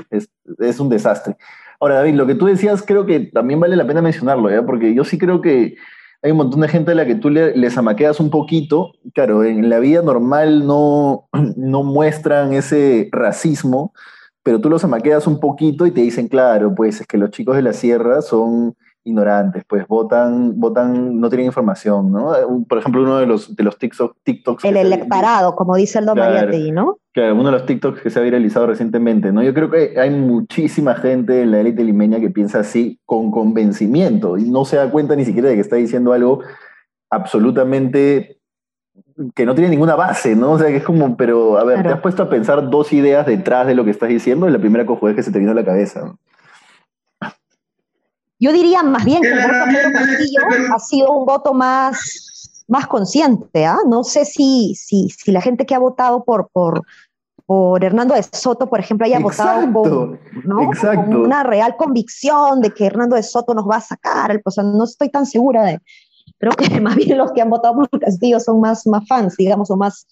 es, 0.60 0.80
un 0.82 0.90
desastre. 0.90 1.38
Ahora, 1.80 1.96
David, 1.96 2.16
lo 2.16 2.28
que 2.28 2.36
tú 2.36 2.48
decías 2.48 2.84
creo 2.86 3.06
que 3.06 3.22
también 3.22 3.62
vale 3.62 3.78
la 3.78 3.88
pena 3.88 4.02
mencionarlo, 4.02 4.50
¿ya? 4.50 4.66
Porque 4.66 4.94
yo 4.94 5.06
sí 5.06 5.18
creo 5.18 5.40
que 5.40 5.76
hay 6.24 6.32
un 6.32 6.38
montón 6.38 6.62
de 6.62 6.68
gente 6.68 6.92
a 6.92 6.96
la 6.96 7.06
que 7.06 7.16
tú 7.16 7.30
le, 7.30 7.56
les 7.56 7.78
amaqueas 7.78 8.20
un 8.20 8.30
poquito. 8.30 8.92
Claro, 9.14 9.44
en 9.44 9.70
la 9.70 9.80
vida 9.80 10.02
normal 10.02 10.68
no, 10.68 11.30
no 11.56 11.84
muestran 11.84 12.54
ese 12.54 13.10
racismo, 13.12 13.94
pero 14.44 14.60
tú 14.60 14.70
los 14.70 14.84
amaqueas 14.84 15.28
un 15.28 15.40
poquito 15.40 15.86
y 15.86 15.92
te 15.92 16.02
dicen, 16.02 16.28
claro, 16.28 16.74
pues 16.74 17.02
es 17.02 17.08
que 17.08 17.18
los 17.18 17.32
chicos 17.32 17.56
de 17.56 17.62
la 17.62 17.74
sierra 17.74 18.22
son 18.22 18.76
ignorantes, 19.04 19.64
pues 19.68 19.88
votan, 19.88 20.60
votan, 20.60 21.20
no 21.20 21.30
tienen 21.30 21.48
información, 21.48 22.12
¿no? 22.12 22.34
Por 22.68 22.78
ejemplo, 22.78 23.02
uno 23.02 23.18
de 23.18 23.26
los, 23.26 23.56
de 23.56 23.64
los 23.64 23.78
TikTok, 23.78 24.16
TikToks... 24.24 24.64
El 24.66 24.78
electorado, 24.78 25.56
como 25.56 25.76
dice 25.76 26.00
el 26.00 26.06
Don 26.06 26.16
claro, 26.16 26.52
¿no? 26.72 26.98
Claro, 27.12 27.34
uno 27.34 27.46
de 27.46 27.52
los 27.52 27.66
TikToks 27.66 28.02
que 28.02 28.10
se 28.10 28.20
ha 28.20 28.22
viralizado 28.22 28.68
recientemente, 28.68 29.32
¿no? 29.32 29.42
Yo 29.42 29.54
creo 29.54 29.72
que 29.72 30.00
hay 30.00 30.12
muchísima 30.12 30.96
gente 30.96 31.42
en 31.42 31.52
la 31.52 31.62
élite 31.62 31.84
limeña 31.84 32.20
que 32.20 32.30
piensa 32.30 32.60
así 32.60 33.00
con 33.06 33.32
convencimiento 33.32 34.38
y 34.38 34.50
no 34.50 34.66
se 34.66 34.78
da 34.78 34.92
cuenta 34.92 35.16
ni 35.16 35.26
siquiera 35.26 35.50
de 35.50 35.56
que 35.56 35.62
está 35.62 35.78
diciendo 35.78 36.14
algo 36.14 36.42
absolutamente 37.10 38.41
que 39.36 39.46
no 39.46 39.56
tiene 39.56 39.70
ninguna 39.70 39.96
base, 39.96 40.36
¿no? 40.36 40.52
O 40.54 40.60
sea, 40.60 40.68
que 40.68 40.78
es 40.78 40.84
como, 40.84 41.16
pero 41.16 41.58
a 41.58 41.64
ver, 41.64 41.84
te 41.84 41.90
has 41.90 42.00
puesto 42.00 42.24
a 42.24 42.30
pensar 42.30 42.70
dos 42.70 42.92
ideas 42.94 43.26
detrás 43.26 43.68
de 43.68 43.76
lo 43.76 43.84
que 43.84 43.92
estás 43.92 44.10
diciendo 44.10 44.48
y 44.48 44.52
la 44.52 44.60
primera 44.60 44.84
es 44.84 45.16
que 45.16 45.24
se 45.24 45.32
te 45.32 45.40
vino 45.40 45.52
a 45.52 45.56
la 45.56 45.66
cabeza. 45.66 46.02
¿no? 46.02 46.20
Yo 48.42 48.52
diría 48.52 48.82
más 48.82 49.06
bien 49.06 49.22
que 49.22 49.30
el 49.30 49.40
voto 49.40 49.54
a 49.54 49.66
Pedro 49.66 49.92
Castillo 49.94 50.42
ha 50.74 50.80
sido 50.80 51.12
un 51.12 51.26
voto 51.28 51.54
más, 51.54 52.66
más 52.68 52.88
consciente. 52.88 53.66
¿ah? 53.68 53.78
No 53.88 54.04
sé 54.04 54.26
si, 54.26 54.74
si, 54.76 55.10
si 55.10 55.32
la 55.32 55.42
gente 55.42 55.68
que 55.68 55.76
ha 55.76 55.80
votado 55.80 56.24
por, 56.24 56.50
por, 56.52 56.82
por 57.46 57.84
Hernando 57.84 58.16
de 58.16 58.24
Soto, 58.24 58.68
por 58.68 58.80
ejemplo, 58.80 59.06
haya 59.06 59.20
votado 59.20 59.72
con, 59.72 60.20
una 60.46 61.44
real 61.44 61.76
convicción 61.78 62.62
de 62.62 62.74
que 62.74 62.88
Hernando 62.88 63.16
de 63.16 63.22
Soto 63.22 63.54
nos 63.54 63.70
va 63.70 63.76
a 63.76 63.82
sacar. 63.82 64.42
O 64.44 64.50
sea, 64.50 64.64
no 64.64 64.86
estoy 64.86 65.10
tan 65.10 65.28
segura 65.28 65.62
de. 65.64 65.80
Creo 66.38 66.54
que 66.54 66.80
más 66.82 66.96
bien 66.96 67.18
los 67.18 67.32
que 67.32 67.42
han 67.42 67.50
votado 67.50 67.76
por 67.76 68.00
Castillo 68.00 68.40
son 68.40 68.60
más, 68.60 68.86
más 68.88 69.08
fans, 69.08 69.36
digamos, 69.38 69.70
o 69.72 69.78
más, 69.78 70.08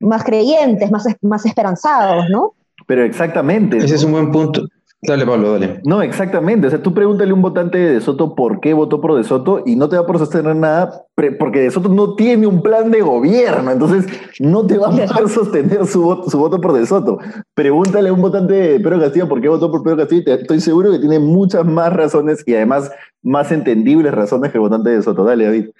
más 0.00 0.24
creyentes, 0.24 0.90
más, 0.90 1.06
más 1.22 1.46
esperanzados, 1.46 2.28
¿no? 2.30 2.54
Pero 2.86 3.04
exactamente. 3.04 3.78
Ese 3.78 3.94
es 3.94 4.04
un 4.04 4.12
buen 4.12 4.32
punto. 4.32 4.66
Dale, 5.02 5.24
Pablo, 5.24 5.52
dale. 5.52 5.80
No, 5.86 6.02
exactamente. 6.02 6.66
O 6.66 6.70
sea, 6.70 6.82
tú 6.82 6.92
pregúntale 6.92 7.30
a 7.30 7.34
un 7.34 7.40
votante 7.40 7.78
de 7.78 8.00
Soto 8.02 8.34
por 8.34 8.60
qué 8.60 8.74
votó 8.74 9.00
por 9.00 9.16
De 9.16 9.24
Soto 9.24 9.62
y 9.64 9.74
no 9.74 9.88
te 9.88 9.96
va 9.96 10.04
a 10.06 10.18
sostener 10.18 10.54
nada 10.54 11.06
porque 11.38 11.60
De 11.60 11.70
Soto 11.70 11.88
no 11.88 12.16
tiene 12.16 12.46
un 12.46 12.60
plan 12.60 12.90
de 12.90 13.00
gobierno. 13.00 13.70
Entonces, 13.70 14.06
no 14.40 14.66
te 14.66 14.76
va 14.76 14.88
a 14.88 14.90
poder 14.90 15.28
sostener 15.30 15.86
su 15.86 16.02
voto, 16.02 16.28
su 16.28 16.38
voto 16.38 16.60
por 16.60 16.74
De 16.74 16.84
Soto. 16.84 17.18
Pregúntale 17.54 18.10
a 18.10 18.12
un 18.12 18.20
votante 18.20 18.52
de 18.52 18.80
Pedro 18.80 19.00
Castillo 19.00 19.26
por 19.26 19.40
qué 19.40 19.48
votó 19.48 19.70
por 19.70 19.82
Pedro 19.82 19.96
Castillo. 19.96 20.34
Estoy 20.34 20.60
seguro 20.60 20.90
que 20.90 20.98
tiene 20.98 21.18
muchas 21.18 21.64
más 21.64 21.90
razones 21.90 22.42
y 22.46 22.54
además 22.54 22.92
más 23.22 23.50
entendibles 23.52 24.12
razones 24.12 24.52
que 24.52 24.58
el 24.58 24.62
votante 24.62 24.90
de 24.90 25.02
Soto. 25.02 25.24
Dale, 25.24 25.46
David. 25.46 25.70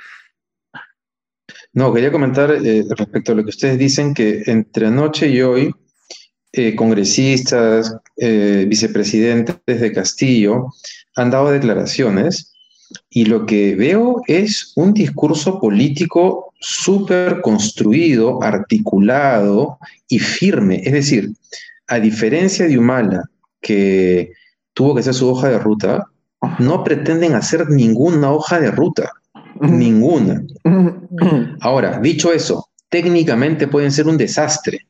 No, 1.75 1.93
quería 1.93 2.11
comentar 2.11 2.51
eh, 2.53 2.85
respecto 2.89 3.33
a 3.33 3.35
lo 3.35 3.45
que 3.45 3.51
ustedes 3.51 3.79
dicen 3.79 4.15
que 4.15 4.43
entre 4.47 4.87
anoche 4.87 5.29
y 5.29 5.43
hoy 5.43 5.75
eh, 6.53 6.75
congresistas, 6.75 7.97
eh, 8.17 8.65
vicepresidentes 8.69 9.57
de 9.67 9.93
Castillo 9.93 10.67
han 11.15 11.31
dado 11.31 11.51
declaraciones 11.51 12.53
y 13.09 13.27
lo 13.27 13.47
que 13.47 13.77
veo 13.77 14.21
es 14.27 14.73
un 14.75 14.93
discurso 14.93 15.61
político 15.61 16.53
súper 16.59 17.41
construido, 17.41 18.43
articulado 18.43 19.79
y 20.09 20.19
firme. 20.19 20.83
Es 20.85 20.93
decir, 20.93 21.31
a 21.87 22.01
diferencia 22.01 22.67
de 22.67 22.79
Humala, 22.79 23.31
que 23.61 24.33
tuvo 24.75 24.95
que 24.95 25.01
hacer 25.01 25.15
su 25.15 25.29
hoja 25.29 25.51
de 25.51 25.59
ruta, 25.59 26.07
no 26.59 26.83
pretenden 26.83 27.35
hacer 27.35 27.71
ninguna 27.71 28.33
hoja 28.33 28.59
de 28.59 28.73
ruta. 28.73 29.13
Ninguna. 29.61 30.43
Ahora, 31.61 32.01
dicho 32.01 32.33
eso, 32.33 32.69
técnicamente 32.89 33.69
pueden 33.69 33.93
ser 33.93 34.09
un 34.09 34.17
desastre 34.17 34.87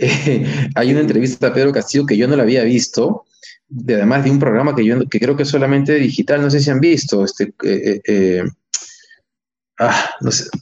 hay 0.74 0.90
una 0.90 1.00
entrevista 1.00 1.48
a 1.48 1.52
Pedro 1.52 1.72
Castillo 1.72 2.06
que 2.06 2.16
yo 2.16 2.26
no 2.26 2.36
la 2.36 2.42
había 2.42 2.64
visto, 2.64 3.24
de, 3.68 3.94
además 3.96 4.24
de 4.24 4.30
un 4.30 4.38
programa 4.38 4.74
que 4.74 4.84
yo 4.84 4.98
que 5.08 5.20
creo 5.20 5.36
que 5.36 5.42
es 5.42 5.48
solamente 5.48 5.94
digital, 5.94 6.42
no 6.42 6.50
sé 6.50 6.60
si 6.60 6.70
han 6.70 6.80
visto, 6.80 7.24
este, 7.24 7.52
eh, 7.64 7.82
eh, 7.84 8.00
eh, 8.06 8.44
ah, 9.78 10.10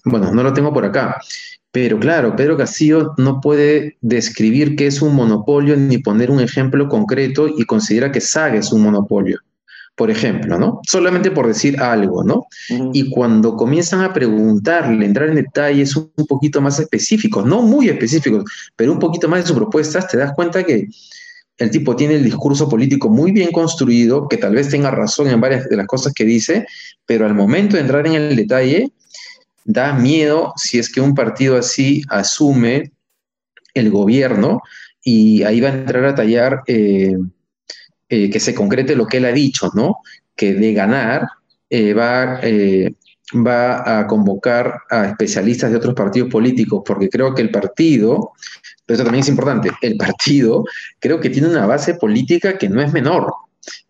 bueno, 0.04 0.32
no 0.32 0.42
lo 0.42 0.52
tengo 0.52 0.72
por 0.72 0.84
acá, 0.84 1.20
pero 1.70 1.98
claro, 2.00 2.34
Pedro 2.34 2.56
Castillo 2.56 3.14
no 3.18 3.40
puede 3.40 3.96
describir 4.00 4.74
qué 4.74 4.86
es 4.86 5.02
un 5.02 5.14
monopolio 5.14 5.76
ni 5.76 5.98
poner 5.98 6.30
un 6.30 6.40
ejemplo 6.40 6.88
concreto 6.88 7.48
y 7.48 7.64
considera 7.64 8.10
que 8.10 8.20
Saga 8.20 8.58
es 8.58 8.72
un 8.72 8.82
monopolio 8.82 9.38
por 9.98 10.12
ejemplo, 10.12 10.60
¿no? 10.60 10.80
Solamente 10.86 11.32
por 11.32 11.48
decir 11.48 11.80
algo, 11.80 12.22
¿no? 12.22 12.46
Y 12.92 13.10
cuando 13.10 13.56
comienzan 13.56 14.02
a 14.02 14.12
preguntarle, 14.12 15.04
entrar 15.04 15.28
en 15.28 15.34
detalles 15.34 15.96
un, 15.96 16.08
poquito 16.28 16.60
más 16.60 16.78
específicos, 16.78 17.44
no 17.44 17.62
muy 17.62 17.88
específicos, 17.88 18.44
pero 18.76 18.92
un 18.92 19.00
poquito 19.00 19.28
más 19.28 19.40
de 19.40 19.48
sus 19.48 19.56
propuestas, 19.56 20.06
te 20.06 20.16
das 20.16 20.32
cuenta 20.34 20.62
que 20.62 20.86
el 21.56 21.70
tipo 21.72 21.96
tiene 21.96 22.14
el 22.14 22.22
discurso 22.22 22.68
político 22.68 23.08
muy 23.08 23.32
bien 23.32 23.50
construido, 23.50 24.28
que 24.28 24.36
tal 24.36 24.54
vez 24.54 24.68
tenga 24.68 24.92
razón 24.92 25.26
en 25.30 25.40
varias 25.40 25.68
de 25.68 25.76
las 25.76 25.88
cosas 25.88 26.12
que 26.12 26.24
dice, 26.24 26.64
pero 27.04 27.26
al 27.26 27.34
momento 27.34 27.74
de 27.74 27.82
entrar 27.82 28.06
en 28.06 28.14
el 28.14 28.36
detalle, 28.36 28.92
da 29.64 29.94
miedo 29.94 30.52
si 30.54 30.78
es 30.78 30.92
que 30.92 31.00
un 31.00 31.16
partido 31.16 31.56
así 31.56 32.02
asume 32.08 32.92
el 33.74 33.90
gobierno 33.90 34.62
y 35.02 35.42
ahí 35.42 35.60
va 35.60 35.70
a 35.70 35.74
entrar 35.74 36.04
a 36.04 36.14
tallar... 36.14 36.62
Eh, 36.68 37.16
eh, 38.08 38.30
que 38.30 38.40
se 38.40 38.54
concrete 38.54 38.96
lo 38.96 39.06
que 39.06 39.18
él 39.18 39.26
ha 39.26 39.32
dicho, 39.32 39.70
¿no? 39.74 39.98
Que 40.34 40.54
de 40.54 40.72
ganar 40.72 41.28
eh, 41.68 41.92
va, 41.92 42.40
eh, 42.42 42.94
va 43.34 44.00
a 44.00 44.06
convocar 44.06 44.80
a 44.90 45.06
especialistas 45.06 45.70
de 45.70 45.76
otros 45.76 45.94
partidos 45.94 46.30
políticos, 46.30 46.82
porque 46.86 47.10
creo 47.10 47.34
que 47.34 47.42
el 47.42 47.50
partido, 47.50 48.32
pero 48.86 48.94
eso 48.94 49.04
también 49.04 49.22
es 49.22 49.28
importante, 49.28 49.70
el 49.82 49.96
partido 49.96 50.64
creo 50.98 51.20
que 51.20 51.28
tiene 51.28 51.48
una 51.48 51.66
base 51.66 51.94
política 51.94 52.56
que 52.56 52.68
no 52.68 52.80
es 52.80 52.92
menor. 52.92 53.32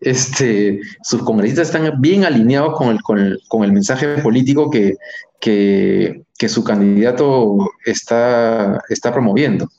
Este, 0.01 0.81
sus 1.03 1.23
congresistas 1.23 1.67
están 1.67 2.01
bien 2.01 2.25
alineados 2.25 2.73
con 2.75 2.89
el, 2.89 3.39
con 3.47 3.63
el, 3.63 3.71
mensaje 3.71 4.17
político 4.17 4.69
que, 4.69 4.97
que, 5.39 6.23
que, 6.37 6.49
su 6.49 6.65
candidato 6.65 7.57
está, 7.85 8.81
está 8.89 9.13
promoviendo. 9.13 9.69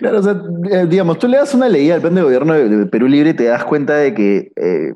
Claro, 0.00 0.20
o 0.20 0.22
sea, 0.22 0.42
eh, 0.70 0.86
digamos, 0.88 1.18
tú 1.18 1.28
le 1.28 1.36
das 1.36 1.52
una 1.54 1.68
ley 1.68 1.90
al 1.90 2.00
plan 2.00 2.14
de 2.14 2.22
gobierno 2.22 2.54
de, 2.54 2.86
Perú 2.86 3.06
Libre 3.06 3.30
y 3.30 3.34
te 3.34 3.44
das 3.44 3.66
cuenta 3.66 3.96
de 3.96 4.14
que, 4.14 4.50
eh, 4.56 4.94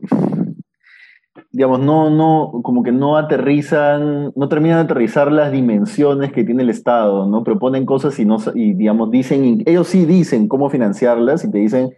digamos, 1.53 1.79
no, 1.81 2.09
no, 2.09 2.63
como 2.63 2.83
que 2.83 2.91
no 2.91 3.19
aterrizan, 3.19 4.33
no 4.35 4.49
terminan 4.49 4.79
de 4.79 4.85
aterrizar 4.85 5.31
las 5.31 5.53
dimensiones 5.53 6.33
que 6.33 6.43
tiene 6.43 6.63
el 6.63 6.71
Estado, 6.71 7.27
¿no? 7.27 7.45
Proponen 7.45 7.85
cosas 7.85 8.19
y 8.19 8.25
no, 8.25 8.39
y 8.55 8.73
digamos, 8.73 9.11
dicen, 9.11 9.63
ellos 9.67 9.89
sí 9.89 10.07
dicen 10.07 10.49
cómo 10.49 10.71
financiarlas 10.71 11.45
y 11.45 11.51
te 11.51 11.59
dicen, 11.59 11.91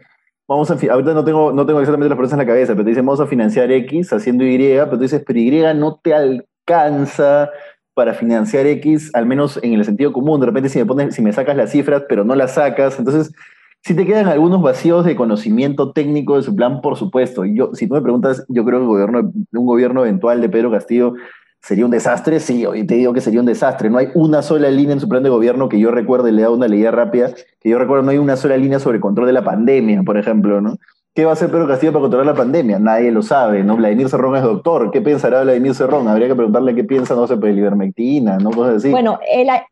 vamos 0.49 0.69
a, 0.73 0.75
ahorita 0.75 1.15
no 1.15 1.25
tengo, 1.25 1.53
no 1.53 1.65
tengo 1.65 1.79
exactamente 1.79 2.09
las 2.09 2.17
preguntas 2.17 2.33
en 2.41 2.45
la 2.45 2.53
cabeza, 2.53 2.73
pero 2.73 2.83
te 2.83 2.91
dicen, 2.91 3.07
vamos 3.07 3.21
a 3.21 3.29
financiar 3.29 3.71
X 3.71 4.13
haciendo 4.13 4.45
Y, 4.45 4.59
pero 4.59 4.91
tú 4.91 4.99
dices, 4.99 5.23
pero 5.25 5.39
Y 5.39 5.63
no 5.77 6.01
te 6.03 6.13
alcanza 6.13 7.51
para 7.97 8.13
financiar 8.13 8.67
X, 8.67 9.11
al 9.15 9.25
menos 9.25 9.59
en 9.63 9.73
el 9.73 9.83
sentido 9.87 10.13
común. 10.13 10.39
De 10.39 10.45
repente 10.45 10.69
si 10.69 10.79
me, 10.79 10.85
pones, 10.85 11.15
si 11.15 11.23
me 11.23 11.33
sacas 11.33 11.57
las 11.57 11.71
cifras, 11.71 12.03
pero 12.07 12.25
no 12.25 12.35
las 12.35 12.53
sacas, 12.53 12.99
entonces 12.99 13.33
si 13.83 13.95
te 13.95 14.05
quedan 14.05 14.27
algunos 14.27 14.61
vacíos 14.61 15.07
de 15.07 15.17
conocimiento 15.17 15.93
técnico 15.93 16.37
de 16.37 16.43
su 16.43 16.55
plan, 16.55 16.83
por 16.83 16.97
supuesto. 16.97 17.47
Yo, 17.47 17.71
si 17.73 17.87
tú 17.87 17.95
me 17.95 18.03
preguntas, 18.03 18.45
yo 18.49 18.67
creo 18.67 18.81
que 18.81 18.87
gobierno, 18.87 19.33
un 19.53 19.67
gobierno 19.67 20.05
eventual 20.05 20.43
de 20.43 20.51
Pedro 20.51 20.71
Castillo 20.71 21.15
sería 21.63 21.87
un 21.87 21.91
desastre, 21.91 22.39
sí, 22.39 22.67
hoy 22.67 22.85
te 22.85 22.97
digo 22.97 23.15
que 23.15 23.23
sería 23.23 23.41
un 23.41 23.47
desastre. 23.47 23.89
No 23.89 23.97
hay 23.97 24.09
una 24.15 24.43
sola 24.43 24.71
línea 24.71 24.93
en 24.93 25.01
su 25.01 25.09
plan 25.09 25.23
de 25.23 25.31
gobierno 25.31 25.71
que 25.71 25.81
yo 25.81 25.91
recuerde, 25.91 26.33
le 26.33 26.43
da 26.43 26.51
una 26.51 26.69
leída 26.69 26.91
rápida, 26.91 27.33
que 27.61 27.71
yo 27.71 27.79
recuerdo, 27.79 28.03
no 28.03 28.11
hay 28.11 28.19
una 28.19 28.37
sola 28.37 28.59
línea 28.59 28.79
sobre 28.79 29.01
control 29.01 29.27
de 29.27 29.33
la 29.33 29.45
pandemia, 29.45 30.03
por 30.03 30.19
ejemplo, 30.19 30.61
¿no? 30.61 30.77
¿Qué 31.17 31.25
va 31.25 31.31
a 31.31 31.33
hacer 31.33 31.51
Pedro 31.51 31.67
Castillo 31.67 31.93
para 31.93 32.03
controlar 32.03 32.27
la 32.27 32.35
pandemia? 32.35 32.79
Nadie 32.79 33.11
lo 33.11 33.23
sabe, 33.23 33.65
¿no? 33.65 33.75
Vladimir 33.75 34.11
Cerrón 34.11 34.37
es 34.37 34.43
doctor. 34.43 34.91
¿Qué 34.91 35.01
pensará 35.01 35.45
Vladimir 35.45 35.75
Cerrón? 35.75 36.07
Habría 36.09 36.29
que 36.29 36.35
preguntarle 36.35 36.75
qué 36.75 36.85
piensa, 36.85 37.15
no 37.15 37.27
sé, 37.27 37.33
el 37.33 37.59
ivermectina, 37.59 38.37
¿no? 38.37 38.51
Cosas 38.51 38.77
así. 38.77 38.91
Bueno, 38.91 39.19
él 39.27 39.49
ha, 39.49 39.67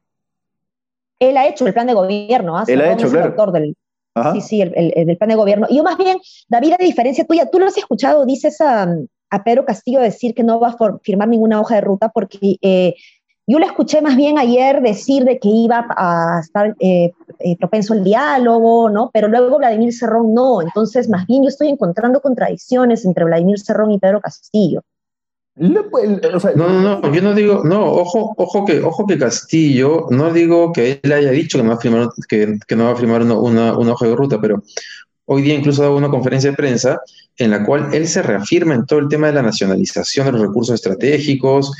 él 1.20 1.36
ha 1.36 1.46
hecho 1.46 1.66
el 1.66 1.74
plan 1.74 1.86
de 1.86 1.92
gobierno, 1.92 2.56
¿ah? 2.56 2.64
Él 2.66 2.80
ha 2.80 2.94
hecho, 2.94 3.10
claro. 3.10 3.26
Doctor 3.26 3.52
del, 3.52 3.76
sí, 4.32 4.40
sí, 4.40 4.62
el, 4.62 5.16
plan 5.18 5.28
de 5.28 5.34
gobierno. 5.34 5.66
Y 5.68 5.76
yo 5.76 5.82
más 5.82 5.98
bien, 5.98 6.16
David, 6.48 6.72
a 6.80 6.82
diferencia 6.82 7.26
tuya, 7.26 7.50
tú 7.50 7.58
lo 7.58 7.66
has 7.66 7.76
escuchado, 7.76 8.24
dices 8.24 8.58
a, 8.62 8.88
a 9.28 9.44
Pedro 9.44 9.66
Castillo 9.66 10.00
decir 10.00 10.34
que 10.34 10.44
no 10.44 10.58
va 10.58 10.68
a 10.68 10.98
firmar 11.02 11.28
ninguna 11.28 11.60
hoja 11.60 11.74
de 11.74 11.82
ruta 11.82 12.08
porque 12.08 12.56
eh, 12.62 12.94
yo 13.46 13.58
le 13.58 13.66
escuché 13.66 14.00
más 14.00 14.16
bien 14.16 14.38
ayer 14.38 14.80
decir 14.80 15.24
de 15.24 15.38
que 15.38 15.48
iba 15.48 15.86
a 15.90 16.40
estar 16.40 16.74
eh, 16.80 17.12
eh, 17.40 17.56
propenso 17.58 17.92
al 17.92 18.02
diálogo, 18.02 18.88
¿no? 18.88 19.10
Pero 19.12 19.28
luego 19.28 19.58
Vladimir 19.58 19.92
Cerrón 19.92 20.32
no. 20.32 20.62
Entonces, 20.62 21.08
más 21.08 21.26
bien 21.26 21.42
yo 21.42 21.48
estoy 21.48 21.68
encontrando 21.68 22.20
contradicciones 22.20 23.04
entre 23.04 23.24
Vladimir 23.24 23.60
Cerrón 23.60 23.90
y 23.90 23.98
Pedro 23.98 24.20
Castillo. 24.20 24.82
no, 25.56 25.84
no, 26.54 26.80
no, 26.80 27.14
yo 27.14 27.22
no 27.22 27.34
digo, 27.34 27.62
no, 27.64 27.84
ojo, 27.84 28.34
ojo 28.36 28.64
que, 28.64 28.80
ojo 28.80 29.06
que 29.06 29.18
Castillo, 29.18 30.06
no 30.08 30.32
digo 30.32 30.72
que 30.72 31.00
él 31.02 31.12
haya 31.12 31.30
dicho 31.30 31.58
que 31.58 31.64
no 31.64 31.70
va 31.70 31.76
a 31.76 31.80
firmar, 31.80 32.08
que, 32.28 32.58
no 32.76 32.84
va 32.84 32.92
a 32.92 32.96
firmar 32.96 33.22
una, 33.22 33.76
una, 33.76 33.92
hoja 33.92 34.06
de 34.06 34.16
ruta, 34.16 34.40
pero 34.40 34.62
hoy 35.26 35.42
día 35.42 35.54
incluso 35.54 35.82
ha 35.82 35.86
dado 35.86 35.98
una 35.98 36.10
conferencia 36.10 36.50
de 36.50 36.56
prensa 36.56 37.00
en 37.36 37.50
la 37.50 37.64
cual 37.64 37.88
él 37.92 38.06
se 38.06 38.22
reafirma 38.22 38.74
en 38.74 38.86
todo 38.86 39.00
el 39.00 39.08
tema 39.08 39.26
de 39.26 39.32
la 39.32 39.42
nacionalización 39.42 40.26
de 40.26 40.32
los 40.32 40.42
recursos 40.42 40.74
estratégicos, 40.74 41.72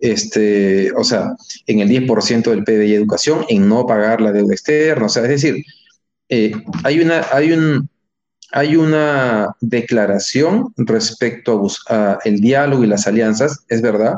este, 0.00 0.90
o 0.92 1.04
sea, 1.04 1.34
en 1.66 1.80
el 1.80 1.88
10% 1.88 2.50
del 2.50 2.64
PDI 2.64 2.94
educación, 2.94 3.44
en 3.48 3.68
no 3.68 3.86
pagar 3.86 4.20
la 4.20 4.32
deuda 4.32 4.54
externa, 4.54 5.06
o 5.06 5.08
sea, 5.08 5.22
es 5.24 5.28
decir, 5.28 5.64
eh, 6.28 6.52
hay, 6.82 7.00
una, 7.00 7.26
hay, 7.30 7.52
un, 7.52 7.88
hay 8.52 8.76
una 8.76 9.54
declaración 9.60 10.72
respecto 10.76 11.66
al 11.88 12.40
diálogo 12.40 12.82
y 12.82 12.86
las 12.86 13.06
alianzas, 13.06 13.64
es 13.68 13.82
verdad, 13.82 14.14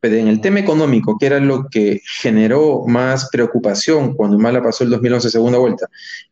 pero 0.00 0.16
en 0.16 0.26
el 0.26 0.40
tema 0.40 0.58
económico, 0.58 1.16
que 1.16 1.26
era 1.26 1.38
lo 1.38 1.68
que 1.68 2.00
generó 2.20 2.82
más 2.88 3.28
preocupación 3.30 4.14
cuando 4.14 4.36
Humala 4.36 4.60
pasó 4.60 4.82
el 4.82 4.90
2011 4.90 5.30
segunda 5.30 5.58
vuelta, 5.58 5.86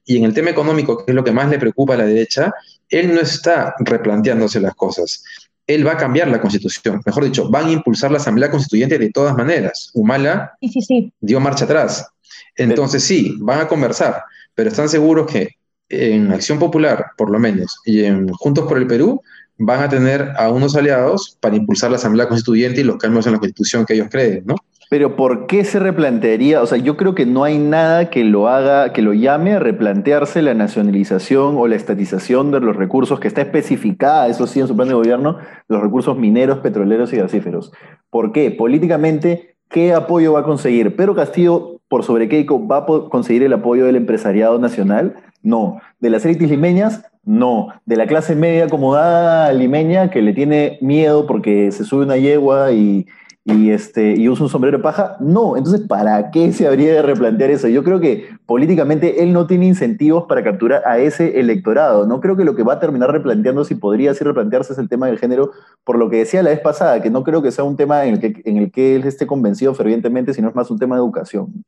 y 0.04 0.16
en 0.16 0.24
el 0.24 0.34
tema 0.34 0.50
económico, 0.50 1.04
que 1.04 1.12
es 1.12 1.14
lo 1.14 1.22
que 1.22 1.30
más 1.30 1.48
le 1.48 1.60
preocupa 1.60 1.94
a 1.94 1.98
la 1.98 2.06
derecha, 2.06 2.52
él 2.90 3.14
no 3.14 3.20
está 3.20 3.74
replanteándose 3.78 4.60
las 4.60 4.74
cosas. 4.74 5.24
Él 5.66 5.86
va 5.86 5.92
a 5.92 5.96
cambiar 5.96 6.28
la 6.28 6.40
constitución, 6.40 7.00
mejor 7.06 7.24
dicho, 7.24 7.48
van 7.48 7.66
a 7.66 7.72
impulsar 7.72 8.10
la 8.10 8.18
asamblea 8.18 8.50
constituyente 8.50 8.98
de 8.98 9.10
todas 9.10 9.36
maneras. 9.36 9.90
Humala 9.94 10.52
dio 11.20 11.40
marcha 11.40 11.64
atrás. 11.64 12.08
Entonces 12.56 13.04
sí, 13.04 13.36
van 13.38 13.60
a 13.60 13.68
conversar, 13.68 14.24
pero 14.54 14.70
están 14.70 14.88
seguros 14.88 15.30
que 15.30 15.56
en 15.88 16.32
Acción 16.32 16.58
Popular, 16.58 17.06
por 17.16 17.30
lo 17.30 17.38
menos, 17.38 17.78
y 17.84 18.04
en 18.04 18.28
Juntos 18.28 18.66
por 18.66 18.78
el 18.78 18.86
Perú, 18.86 19.22
van 19.58 19.82
a 19.82 19.88
tener 19.88 20.32
a 20.36 20.50
unos 20.50 20.74
aliados 20.74 21.36
para 21.40 21.56
impulsar 21.56 21.90
la 21.90 21.96
Asamblea 21.96 22.28
Constituyente 22.28 22.80
y 22.80 22.84
los 22.84 22.96
cambios 22.96 23.26
en 23.26 23.32
la 23.32 23.38
Constitución 23.38 23.84
que 23.84 23.94
ellos 23.94 24.08
creen, 24.10 24.42
¿no? 24.46 24.56
Pero 24.90 25.14
¿por 25.14 25.46
qué 25.46 25.62
se 25.64 25.78
replantearía? 25.78 26.60
O 26.60 26.66
sea, 26.66 26.76
yo 26.76 26.96
creo 26.96 27.14
que 27.14 27.24
no 27.24 27.44
hay 27.44 27.58
nada 27.58 28.10
que 28.10 28.24
lo 28.24 28.48
haga, 28.48 28.92
que 28.92 29.02
lo 29.02 29.14
llame 29.14 29.52
a 29.52 29.60
replantearse 29.60 30.42
la 30.42 30.52
nacionalización 30.52 31.54
o 31.56 31.68
la 31.68 31.76
estatización 31.76 32.50
de 32.50 32.58
los 32.58 32.74
recursos 32.74 33.20
que 33.20 33.28
está 33.28 33.40
especificada, 33.40 34.26
eso 34.26 34.48
sí, 34.48 34.58
en 34.58 34.66
su 34.66 34.74
plan 34.74 34.88
de 34.88 34.94
gobierno, 34.94 35.38
los 35.68 35.80
recursos 35.80 36.18
mineros, 36.18 36.58
petroleros 36.58 37.12
y 37.12 37.18
gasíferos. 37.18 37.72
¿Por 38.10 38.32
qué? 38.32 38.50
Políticamente, 38.50 39.54
¿qué 39.68 39.94
apoyo 39.94 40.32
va 40.32 40.40
a 40.40 40.42
conseguir? 40.42 40.96
Pedro 40.96 41.14
Castillo, 41.14 41.80
por 41.86 42.02
sobre 42.02 42.28
Keiko, 42.28 42.66
¿va 42.66 42.78
a 42.78 42.86
conseguir 43.10 43.44
el 43.44 43.52
apoyo 43.52 43.86
del 43.86 43.94
empresariado 43.94 44.58
nacional? 44.58 45.14
No. 45.40 45.80
¿De 46.00 46.10
las 46.10 46.24
élites 46.24 46.50
limeñas? 46.50 47.04
No. 47.24 47.68
¿De 47.86 47.94
la 47.94 48.08
clase 48.08 48.34
media 48.34 48.64
acomodada 48.64 49.52
limeña 49.52 50.10
que 50.10 50.20
le 50.20 50.32
tiene 50.32 50.78
miedo 50.80 51.28
porque 51.28 51.70
se 51.70 51.84
sube 51.84 52.04
una 52.04 52.16
yegua 52.16 52.72
y, 52.72 53.06
este, 53.46 54.14
y 54.16 54.28
usa 54.28 54.44
un 54.44 54.50
sombrero 54.50 54.78
de 54.78 54.82
paja? 54.82 55.16
No. 55.18 55.56
Entonces, 55.56 55.86
¿para 55.86 56.30
qué 56.30 56.52
se 56.52 56.66
habría 56.66 56.94
de 56.94 57.02
replantear 57.02 57.50
eso? 57.50 57.68
Yo 57.68 57.82
creo 57.82 57.98
que 57.98 58.28
políticamente 58.46 59.22
él 59.22 59.32
no 59.32 59.46
tiene 59.46 59.66
incentivos 59.66 60.24
para 60.28 60.44
capturar 60.44 60.82
a 60.86 60.98
ese 60.98 61.40
electorado. 61.40 62.06
No 62.06 62.20
creo 62.20 62.36
que 62.36 62.44
lo 62.44 62.54
que 62.54 62.62
va 62.62 62.74
a 62.74 62.80
terminar 62.80 63.10
replanteando, 63.10 63.64
si 63.64 63.74
podría 63.74 64.10
así 64.10 64.24
replantearse, 64.24 64.74
es 64.74 64.78
el 64.78 64.88
tema 64.88 65.06
del 65.06 65.18
género, 65.18 65.52
por 65.84 65.98
lo 65.98 66.10
que 66.10 66.18
decía 66.18 66.42
la 66.42 66.50
vez 66.50 66.60
pasada, 66.60 67.00
que 67.00 67.10
no 67.10 67.24
creo 67.24 67.42
que 67.42 67.50
sea 67.50 67.64
un 67.64 67.76
tema 67.76 68.04
en 68.04 68.14
el 68.14 68.20
que, 68.20 68.42
en 68.44 68.58
el 68.58 68.70
que 68.70 68.96
él 68.96 69.04
esté 69.04 69.26
convencido 69.26 69.74
fervientemente, 69.74 70.34
sino 70.34 70.48
es 70.48 70.54
más 70.54 70.70
un 70.70 70.78
tema 70.78 70.96
de 70.96 71.00
educación. 71.00 71.64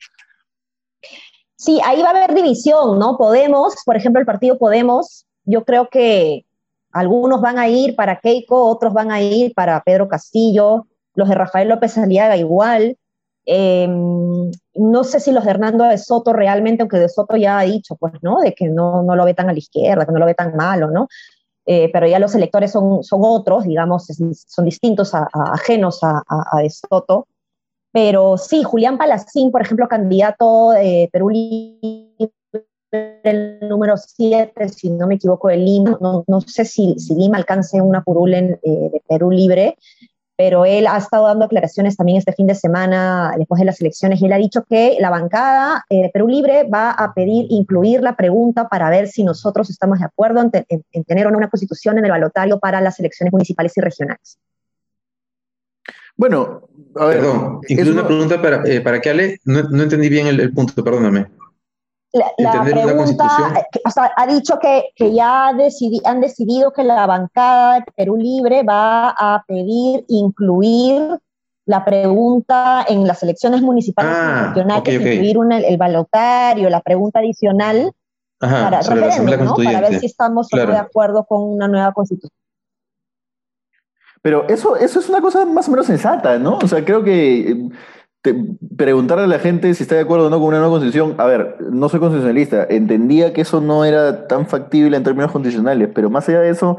Sí, 1.57 1.81
ahí 1.85 2.03
va 2.03 2.09
a 2.09 2.11
haber 2.11 2.35
división, 2.35 2.99
¿no? 2.99 3.17
Podemos, 3.17 3.77
por 3.87 3.97
ejemplo, 3.97 4.21
el 4.21 4.27
partido 4.27 4.59
Podemos, 4.59 5.27
yo 5.45 5.65
creo 5.65 5.89
que 5.89 6.45
algunos 6.93 7.41
van 7.41 7.59
a 7.59 7.69
ir 7.69 7.97
para 7.97 8.21
Keiko, 8.21 8.69
otros 8.69 8.93
van 8.93 9.11
a 9.11 9.23
ir 9.23 9.55
para 9.55 9.81
Pedro 9.83 10.09
Castillo, 10.09 10.87
los 11.15 11.29
de 11.29 11.35
Rafael 11.35 11.69
López 11.69 11.97
Aliaga 11.99 12.37
igual. 12.37 12.97
Em, 13.45 14.51
no 14.75 15.05
sé 15.05 15.19
si 15.19 15.33
los 15.33 15.45
de 15.45 15.51
Hernando 15.51 15.85
de 15.85 15.99
Soto 15.99 16.33
realmente, 16.33 16.83
aunque 16.83 16.99
de 16.99 17.09
Soto 17.09 17.37
ya 17.37 17.59
ha 17.59 17.63
dicho, 17.63 17.97
pues, 17.97 18.15
¿no? 18.23 18.41
De 18.41 18.55
que 18.55 18.69
no, 18.69 19.03
no 19.03 19.17
lo 19.17 19.25
ve 19.25 19.35
tan 19.35 19.51
a 19.51 19.53
la 19.53 19.59
izquierda, 19.59 20.07
que 20.07 20.13
no 20.13 20.19
lo 20.19 20.27
ve 20.27 20.35
tan 20.35 20.55
malo, 20.57 20.91
¿no? 20.91 21.09
Eh, 21.67 21.91
pero 21.93 22.07
ya 22.07 22.19
los 22.19 22.35
electores 22.35 22.73
son, 22.73 23.05
son 23.05 23.21
otros, 23.23 23.65
digamos, 23.65 24.07
son 24.47 24.65
distintos, 24.65 25.15
a, 25.15 25.29
ajenos 25.33 26.01
a, 26.03 26.23
de 26.61 26.71
Soto. 26.71 27.27
Pero 27.93 28.39
sí, 28.39 28.63
Julián 28.63 28.99
Palacín, 28.99 29.51
por 29.51 29.63
ejemplo, 29.63 29.87
candidato 29.87 30.71
de 30.71 31.09
Perú 31.13 31.31
el 32.93 33.59
número 33.63 33.97
7, 33.97 34.69
si 34.69 34.91
no 34.91 35.07
me 35.07 35.15
equivoco, 35.15 35.49
de 35.49 35.57
Lima. 35.57 35.99
No, 36.01 36.25
no 36.27 36.41
sé 36.41 36.65
si, 36.65 36.99
si, 36.99 37.15
Lima 37.15 37.39
alcance 37.39 37.81
una 37.81 38.03
curul 38.03 38.35
eh, 38.35 38.59
de 38.63 39.03
Perú 39.09 39.31
Libre, 39.31 39.77
pero 40.37 40.65
él 40.65 40.87
ha 40.87 40.97
estado 40.97 41.27
dando 41.27 41.45
declaraciones 41.45 41.97
también 41.97 42.19
este 42.19 42.33
fin 42.33 42.47
de 42.47 42.55
semana 42.55 43.35
después 43.37 43.59
de 43.59 43.67
las 43.67 43.81
elecciones 43.81 44.21
y 44.21 44.27
él 44.27 44.33
ha 44.33 44.39
dicho 44.39 44.65
que 44.69 44.97
la 45.01 45.11
bancada 45.11 45.85
eh, 45.89 46.03
de 46.03 46.09
Perú 46.09 46.29
Libre 46.29 46.65
va 46.65 46.91
a 46.91 47.15
pedir 47.15 47.47
incluir 47.51 48.01
la 48.03 48.17
pregunta 48.17 48.69
para 48.69 48.91
ver 48.91 49.09
si 49.09 49.25
nosotros 49.25 49.71
estamos 49.71 49.99
de 49.99 50.07
acuerdo 50.07 50.41
en, 50.41 50.51
en 50.93 51.05
tener 51.05 51.27
o 51.27 51.31
no 51.31 51.39
una 51.39 51.51
constitución 51.51 51.99
en 51.99 52.05
el 52.05 52.11
balotario 52.11 52.59
para 52.59 52.81
las 52.81 52.99
elecciones 52.99 53.33
municipales 53.33 53.77
y 53.77 53.81
regionales. 53.81 54.39
Bueno, 56.17 56.69
a 56.97 57.07
ver. 57.07 57.19
Perdón, 57.19 57.61
incluso 57.69 57.93
una, 57.93 58.07
pregunta 58.07 58.41
para, 58.41 58.63
eh, 58.65 58.81
para 58.81 59.01
que 59.01 59.11
Ale, 59.11 59.41
no, 59.45 59.63
no, 59.63 59.83
entendí 59.83 60.09
bien 60.09 60.27
el, 60.27 60.41
el 60.41 60.53
punto, 60.53 60.85
perdóname. 60.85 61.27
La, 62.13 62.31
la 62.37 62.63
pregunta, 62.63 63.27
o 63.87 63.91
sea, 63.91 64.13
ha 64.15 64.27
dicho 64.27 64.59
que, 64.59 64.91
que 64.95 65.15
ya 65.15 65.55
decidi, 65.55 66.01
han 66.05 66.21
decidido 66.21 66.73
que 66.73 66.85
la 66.85 67.07
bancada 67.07 67.77
de 67.77 67.85
Perú 67.97 68.17
Libre 68.17 68.63
va 68.65 69.11
a 69.11 69.43
pedir 69.47 70.05
incluir 70.09 71.19
la 71.65 71.85
pregunta 71.85 72.85
en 72.87 73.07
las 73.07 73.23
elecciones 73.23 73.63
municipales 73.63 74.13
ah, 74.15 74.41
y 74.43 74.49
regionales, 74.49 74.81
okay, 74.81 74.97
okay. 74.99 75.13
incluir 75.15 75.39
una, 75.39 75.59
el 75.59 75.77
balotario, 75.79 76.69
la 76.69 76.81
pregunta 76.81 77.21
adicional 77.21 77.93
Ajá, 78.41 78.65
para, 78.65 78.81
¿no? 79.45 79.55
para 79.55 79.81
ver 79.81 80.01
si 80.01 80.07
estamos 80.07 80.49
claro. 80.49 80.73
de 80.73 80.79
acuerdo 80.79 81.25
con 81.25 81.43
una 81.43 81.69
nueva 81.69 81.93
constitución. 81.93 82.37
Pero 84.21 84.49
eso, 84.49 84.77
eso 84.77 85.01
es 85.01 85.09
una 85.09 85.21
cosa 85.21 85.45
más 85.45 85.67
o 85.69 85.71
menos 85.71 85.87
sensata, 85.87 86.39
¿no? 86.39 86.59
O 86.59 86.69
sea, 86.69 86.85
creo 86.85 87.03
que 87.03 87.51
eh, 87.51 87.69
te, 88.23 88.35
preguntarle 88.77 89.25
a 89.25 89.27
la 89.29 89.39
gente 89.39 89.75
si 89.75 89.83
está 89.83 89.97
de 89.97 90.03
acuerdo 90.03 90.29
o 90.29 90.31
no 90.31 90.39
con 90.39 90.49
una 90.49 90.59
nueva 90.59 90.73
constitución, 90.73 91.15
a 91.19 91.27
ver, 91.27 91.57
no 91.71 91.89
soy 91.89 92.01
constitucionalista, 92.01 92.67
entendía 92.71 93.33
que 93.33 93.43
eso 93.43 93.61
no 93.61 93.85
era 93.85 94.27
tan 94.29 94.47
factible 94.47 94.97
en 94.97 95.03
términos 95.03 95.33
constitucionales, 95.33 95.91
pero 95.93 96.09
más 96.09 96.29
allá 96.29 96.41
de 96.41 96.51
eso, 96.51 96.79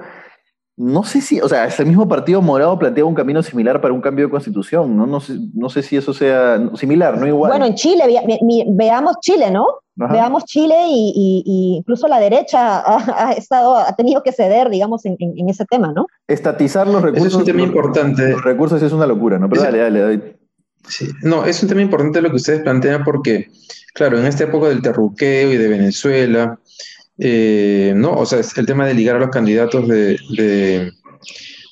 no 0.76 1.04
sé 1.04 1.22
si, 1.22 1.40
o 1.40 1.48
sea, 1.48 1.66
ese 1.66 1.86
mismo 1.86 2.08
partido 2.08 2.42
morado 2.42 2.80
planteaba 2.80 3.08
un 3.08 3.16
camino 3.16 3.44
similar 3.44 3.80
para 3.80 3.94
un 3.94 4.02
cambio 4.02 4.26
de 4.26 4.32
constitución, 4.32 4.98
¿no? 4.98 5.06
No 5.06 5.20
sé, 5.20 5.34
no 5.54 5.70
sé 5.70 5.84
si 5.84 5.98
eso 5.98 6.14
sea 6.14 6.60
similar, 6.76 7.18
no 7.18 7.28
igual. 7.28 7.52
Bueno, 7.52 7.66
en 7.66 7.76
Chile, 7.76 8.06
ve, 8.08 8.40
ve, 8.42 8.66
veamos 8.70 9.18
Chile, 9.22 9.52
¿no? 9.52 9.68
Ajá. 10.00 10.14
Veamos 10.14 10.46
Chile 10.46 10.74
y, 10.88 11.14
y, 11.16 11.44
y, 11.46 11.78
incluso 11.78 12.08
la 12.08 12.20
derecha 12.20 12.80
ha, 12.80 13.28
ha, 13.28 13.34
estado, 13.34 13.78
ha 13.78 13.96
tenido 13.96 14.24
que 14.24 14.32
ceder, 14.32 14.72
digamos, 14.72 15.06
en, 15.06 15.16
en, 15.20 15.38
en, 15.38 15.50
ese 15.50 15.66
tema, 15.66 15.94
¿no? 15.94 16.08
Estatizar 16.28 16.88
los 16.88 17.04
recursos. 17.04 17.28
Eso 17.28 17.38
es 17.38 17.42
un 17.42 17.46
tema 17.46 17.60
los, 17.60 17.68
importante. 17.68 18.30
Los 18.30 18.44
recursos 18.44 18.82
es 18.82 18.92
una 18.92 19.06
locura, 19.06 19.38
¿no? 19.38 19.48
Pero 19.50 19.62
dale, 19.62 19.78
dale, 19.78 20.00
dale. 20.00 20.43
No, 21.22 21.46
es 21.46 21.62
un 21.64 21.70
tema 21.70 21.82
importante 21.82 22.22
lo 22.22 22.30
que 22.30 22.36
ustedes 22.38 22.62
plantean 22.62 23.04
porque, 23.04 23.50
claro, 23.94 24.20
en 24.20 24.26
esta 24.26 24.44
época 24.46 24.68
del 24.68 24.82
terruqueo 24.82 25.52
y 25.52 25.58
de 25.58 25.68
Venezuela, 25.68 26.60
eh, 27.18 27.94
¿no? 27.96 28.14
O 28.14 28.26
sea, 28.26 28.40
es 28.40 28.58
el 28.58 28.66
tema 28.66 28.86
de 28.86 28.94
ligar 28.94 29.16
a 29.16 29.20
los 29.20 29.30
candidatos 29.30 29.88
de, 29.88 30.18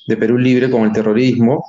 de, 0.06 0.16
Perú 0.16 0.38
Libre 0.38 0.70
con 0.70 0.82
el 0.82 0.92
terrorismo, 0.92 1.64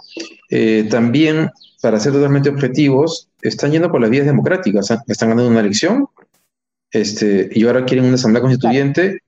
eh, 0.49 0.87
también, 0.89 1.49
para 1.81 1.99
ser 1.99 2.13
totalmente 2.13 2.49
objetivos, 2.49 3.29
están 3.41 3.71
yendo 3.71 3.91
por 3.91 4.01
las 4.01 4.09
vías 4.09 4.25
democráticas, 4.25 4.91
están 5.07 5.29
ganando 5.29 5.49
una 5.49 5.61
elección, 5.61 6.07
este, 6.91 7.49
y 7.51 7.65
ahora 7.65 7.85
quieren 7.85 8.05
una 8.05 8.15
asamblea 8.15 8.41
constituyente 8.41 9.19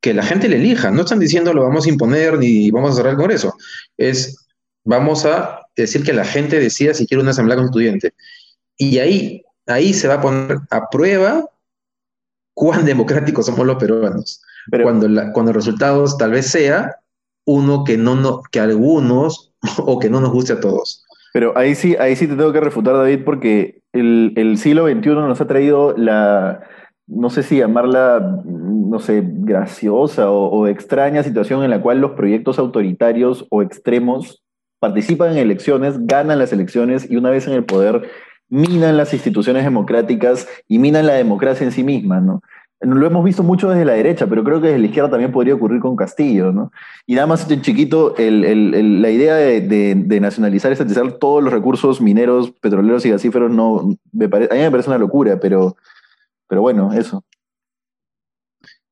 que 0.00 0.14
la 0.14 0.22
gente 0.22 0.48
le 0.48 0.56
elija. 0.56 0.90
No 0.90 1.02
están 1.02 1.18
diciendo 1.18 1.52
lo 1.52 1.62
vamos 1.62 1.86
a 1.86 1.90
imponer 1.90 2.38
ni 2.38 2.70
vamos 2.70 2.92
a 2.92 2.94
cerrar 2.96 3.12
el 3.12 3.18
Congreso. 3.18 3.54
Es 3.96 4.46
vamos 4.84 5.24
a 5.26 5.57
decir 5.82 6.02
que 6.02 6.12
la 6.12 6.24
gente 6.24 6.58
decida 6.58 6.94
si 6.94 7.06
quiere 7.06 7.22
una 7.22 7.30
asamblea 7.30 7.56
constituyente. 7.56 8.12
Y 8.76 8.98
ahí, 8.98 9.42
ahí 9.66 9.92
se 9.92 10.08
va 10.08 10.14
a 10.14 10.20
poner 10.20 10.58
a 10.70 10.88
prueba 10.88 11.48
cuán 12.54 12.84
democráticos 12.84 13.46
somos 13.46 13.66
los 13.66 13.76
peruanos. 13.76 14.42
Pero, 14.70 14.84
cuando, 14.84 15.08
la, 15.08 15.32
cuando 15.32 15.50
el 15.50 15.56
resultado 15.56 16.04
tal 16.16 16.32
vez 16.32 16.46
sea 16.46 16.96
uno 17.46 17.84
que, 17.84 17.96
no, 17.96 18.14
no, 18.14 18.42
que 18.50 18.60
algunos 18.60 19.52
o 19.78 19.98
que 19.98 20.10
no 20.10 20.20
nos 20.20 20.30
guste 20.30 20.52
a 20.52 20.60
todos. 20.60 21.04
Pero 21.32 21.56
ahí 21.56 21.74
sí, 21.74 21.96
ahí 21.96 22.16
sí 22.16 22.26
te 22.26 22.36
tengo 22.36 22.52
que 22.52 22.60
refutar, 22.60 22.94
David, 22.94 23.24
porque 23.24 23.82
el, 23.92 24.32
el 24.36 24.58
siglo 24.58 24.86
XXI 24.86 25.10
nos 25.10 25.40
ha 25.40 25.46
traído 25.46 25.94
la, 25.96 26.62
no 27.06 27.30
sé 27.30 27.42
si 27.42 27.58
llamarla, 27.58 28.42
no 28.44 28.98
sé, 28.98 29.22
graciosa 29.24 30.30
o, 30.30 30.48
o, 30.48 30.66
extraña 30.66 31.22
situación 31.22 31.62
en 31.64 31.70
la 31.70 31.80
cual 31.80 32.00
los 32.00 32.12
proyectos 32.12 32.58
autoritarios 32.58 33.46
o 33.50 33.62
extremos 33.62 34.42
participan 34.78 35.32
en 35.32 35.38
elecciones, 35.38 36.06
ganan 36.06 36.38
las 36.38 36.52
elecciones 36.52 37.10
y 37.10 37.16
una 37.16 37.30
vez 37.30 37.46
en 37.46 37.54
el 37.54 37.64
poder 37.64 38.08
minan 38.48 38.96
las 38.96 39.12
instituciones 39.12 39.64
democráticas 39.64 40.48
y 40.68 40.78
minan 40.78 41.06
la 41.06 41.14
democracia 41.14 41.64
en 41.64 41.72
sí 41.72 41.82
misma, 41.82 42.20
¿no? 42.20 42.42
lo 42.80 43.06
hemos 43.06 43.24
visto 43.24 43.42
mucho 43.42 43.70
desde 43.70 43.84
la 43.84 43.94
derecha, 43.94 44.26
pero 44.28 44.44
creo 44.44 44.60
que 44.60 44.68
desde 44.68 44.78
la 44.78 44.86
izquierda 44.86 45.10
también 45.10 45.32
podría 45.32 45.54
ocurrir 45.54 45.80
con 45.80 45.96
Castillo, 45.96 46.52
¿no? 46.52 46.70
Y 47.06 47.14
nada 47.14 47.26
más 47.26 47.50
en 47.50 47.60
chiquito, 47.60 48.14
la 48.16 49.10
idea 49.10 49.34
de, 49.34 50.20
nacionalizar, 50.20 50.70
estatizar 50.70 51.12
todos 51.14 51.42
los 51.42 51.52
recursos 51.52 52.00
mineros, 52.00 52.52
petroleros 52.52 53.04
y 53.04 53.10
gasíferos, 53.10 53.50
no, 53.50 53.80
a 53.80 53.82
mí 53.82 53.98
me 54.12 54.28
parece 54.28 54.90
una 54.90 54.98
locura, 54.98 55.40
pero, 55.40 55.76
pero 56.46 56.60
bueno, 56.60 56.92
eso. 56.92 57.24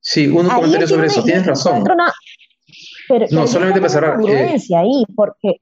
Sí, 0.01 0.27
un 0.29 0.49
comentario 0.49 0.88
sobre 0.88 1.07
eso, 1.07 1.22
tienes 1.22 1.46
razón. 1.46 1.85
no, 3.31 3.46
solamente 3.46 3.81
para 3.81 3.92
cerrar. 3.92 4.20
Eh, 4.29 4.57
ahí, 4.77 5.05
porque 5.14 5.61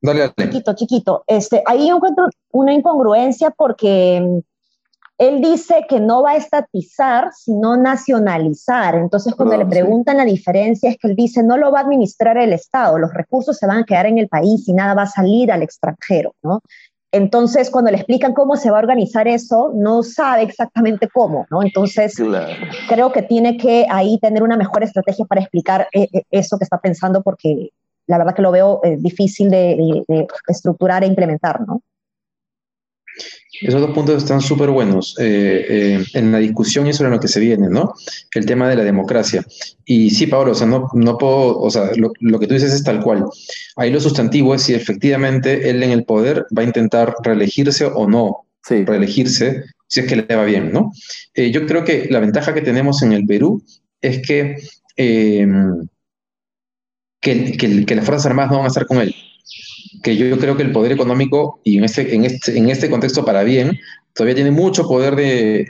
Dale, 0.00 0.20
dale. 0.20 0.34
Chiquito, 0.36 0.74
chiquito. 0.74 1.24
Este, 1.26 1.62
ahí 1.66 1.88
encuentro 1.88 2.28
una 2.52 2.72
incongruencia 2.72 3.50
porque 3.50 4.20
mm, 4.20 4.38
él 5.18 5.40
dice 5.40 5.84
que 5.88 5.98
no 5.98 6.22
va 6.22 6.32
a 6.32 6.36
estatizar, 6.36 7.30
sino 7.34 7.76
nacionalizar. 7.76 8.94
Entonces, 8.94 9.34
cuando 9.34 9.56
le 9.56 9.66
preguntan 9.66 10.16
la 10.16 10.24
diferencia, 10.24 10.90
es 10.90 10.96
que 10.96 11.08
él 11.08 11.16
dice, 11.16 11.42
no 11.42 11.56
lo 11.56 11.72
va 11.72 11.80
a 11.80 11.82
administrar 11.82 12.38
el 12.38 12.52
Estado, 12.52 12.98
los 12.98 13.12
recursos 13.12 13.56
se 13.56 13.66
van 13.66 13.78
a 13.78 13.84
quedar 13.84 14.06
en 14.06 14.18
el 14.18 14.28
país 14.28 14.68
y 14.68 14.72
nada 14.72 14.94
va 14.94 15.02
a 15.02 15.06
salir 15.06 15.50
al 15.50 15.62
extranjero, 15.62 16.34
¿no? 16.42 16.60
Entonces, 17.10 17.70
cuando 17.70 17.90
le 17.90 17.96
explican 17.96 18.34
cómo 18.34 18.56
se 18.56 18.70
va 18.70 18.76
a 18.76 18.80
organizar 18.80 19.26
eso, 19.26 19.72
no 19.74 20.02
sabe 20.02 20.42
exactamente 20.42 21.08
cómo, 21.08 21.46
¿no? 21.50 21.62
Entonces, 21.62 22.14
creo 22.88 23.12
que 23.12 23.22
tiene 23.22 23.56
que 23.56 23.86
ahí 23.90 24.18
tener 24.20 24.42
una 24.42 24.58
mejor 24.58 24.84
estrategia 24.84 25.24
para 25.24 25.40
explicar 25.40 25.88
eh, 25.92 26.08
eh, 26.12 26.22
eso 26.30 26.58
que 26.58 26.64
está 26.64 26.78
pensando, 26.78 27.22
porque 27.22 27.70
la 28.08 28.18
verdad 28.18 28.34
que 28.34 28.42
lo 28.42 28.50
veo 28.50 28.80
eh, 28.82 28.96
difícil 28.98 29.50
de, 29.50 30.04
estructurar 30.48 31.04
e 31.04 31.06
implementar, 31.06 31.60
¿no? 31.60 31.82
Esos 33.60 33.80
dos 33.80 33.90
puntos 33.90 34.22
están 34.22 34.40
súper 34.40 34.70
buenos 34.70 35.16
eh, 35.18 35.66
eh, 35.68 36.04
en 36.14 36.30
la 36.30 36.38
discusión 36.38 36.86
y 36.86 36.92
sobre 36.92 37.10
lo 37.10 37.18
que 37.18 37.26
se 37.26 37.40
viene, 37.40 37.68
¿no? 37.68 37.92
El 38.32 38.46
tema 38.46 38.68
de 38.68 38.76
la 38.76 38.84
democracia. 38.84 39.44
Y 39.84 40.10
sí, 40.10 40.26
Pablo, 40.26 40.52
o 40.52 40.54
sea, 40.54 40.66
no, 40.66 40.88
no 40.94 41.18
puedo, 41.18 41.58
o 41.58 41.70
sea, 41.70 41.90
lo, 41.96 42.38
que 42.38 42.46
tú 42.46 42.54
dices 42.54 42.72
es 42.72 42.84
tal 42.84 43.02
cual. 43.02 43.24
Ahí 43.76 43.90
lo 43.90 44.00
sustantivo 44.00 44.54
es 44.54 44.62
si 44.62 44.74
efectivamente 44.74 45.68
él 45.68 45.82
en 45.82 45.90
el 45.90 46.04
poder 46.04 46.46
va 46.56 46.62
a 46.62 46.66
intentar 46.66 47.14
reelegirse 47.22 47.84
o 47.86 48.08
no 48.08 48.44
reelegirse, 48.68 49.64
si 49.86 50.00
es 50.00 50.06
que 50.06 50.16
le 50.16 50.36
va 50.36 50.44
bien, 50.44 50.70
¿no? 50.70 50.92
yo 51.34 51.64
creo 51.64 51.82
que 51.82 52.06
la 52.10 52.20
ventaja 52.20 52.52
que 52.52 52.60
tenemos 52.60 53.02
en 53.02 53.14
el 53.14 53.24
Perú 53.24 53.62
es 54.02 54.20
que 54.20 54.56
que, 57.20 57.94
las 57.94 58.04
Fuerzas 58.04 58.26
Armadas 58.26 58.50
no 58.50 58.58
van 58.58 58.66
a 58.66 58.68
estar 58.68 58.86
con 58.86 58.98
él. 58.98 59.14
Que 60.02 60.16
yo 60.16 60.38
creo 60.38 60.56
que 60.56 60.62
el 60.62 60.72
poder 60.72 60.92
económico, 60.92 61.60
y 61.64 61.78
en 61.78 61.84
este, 61.84 62.14
en 62.14 62.24
este, 62.24 62.56
en 62.56 62.70
este 62.70 62.90
contexto 62.90 63.24
para 63.24 63.42
bien, 63.42 63.78
todavía 64.14 64.34
tiene 64.34 64.50
mucho 64.50 64.86
poder 64.86 65.16
de, 65.16 65.66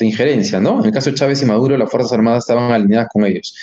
injerencia, 0.00 0.60
¿no? 0.60 0.80
En 0.80 0.86
el 0.86 0.92
caso 0.92 1.10
de 1.10 1.16
Chávez 1.16 1.42
y 1.42 1.46
Maduro, 1.46 1.76
las 1.76 1.90
Fuerzas 1.90 2.12
Armadas 2.12 2.44
estaban 2.44 2.72
alineadas 2.72 3.08
con 3.12 3.24
ellos. 3.24 3.54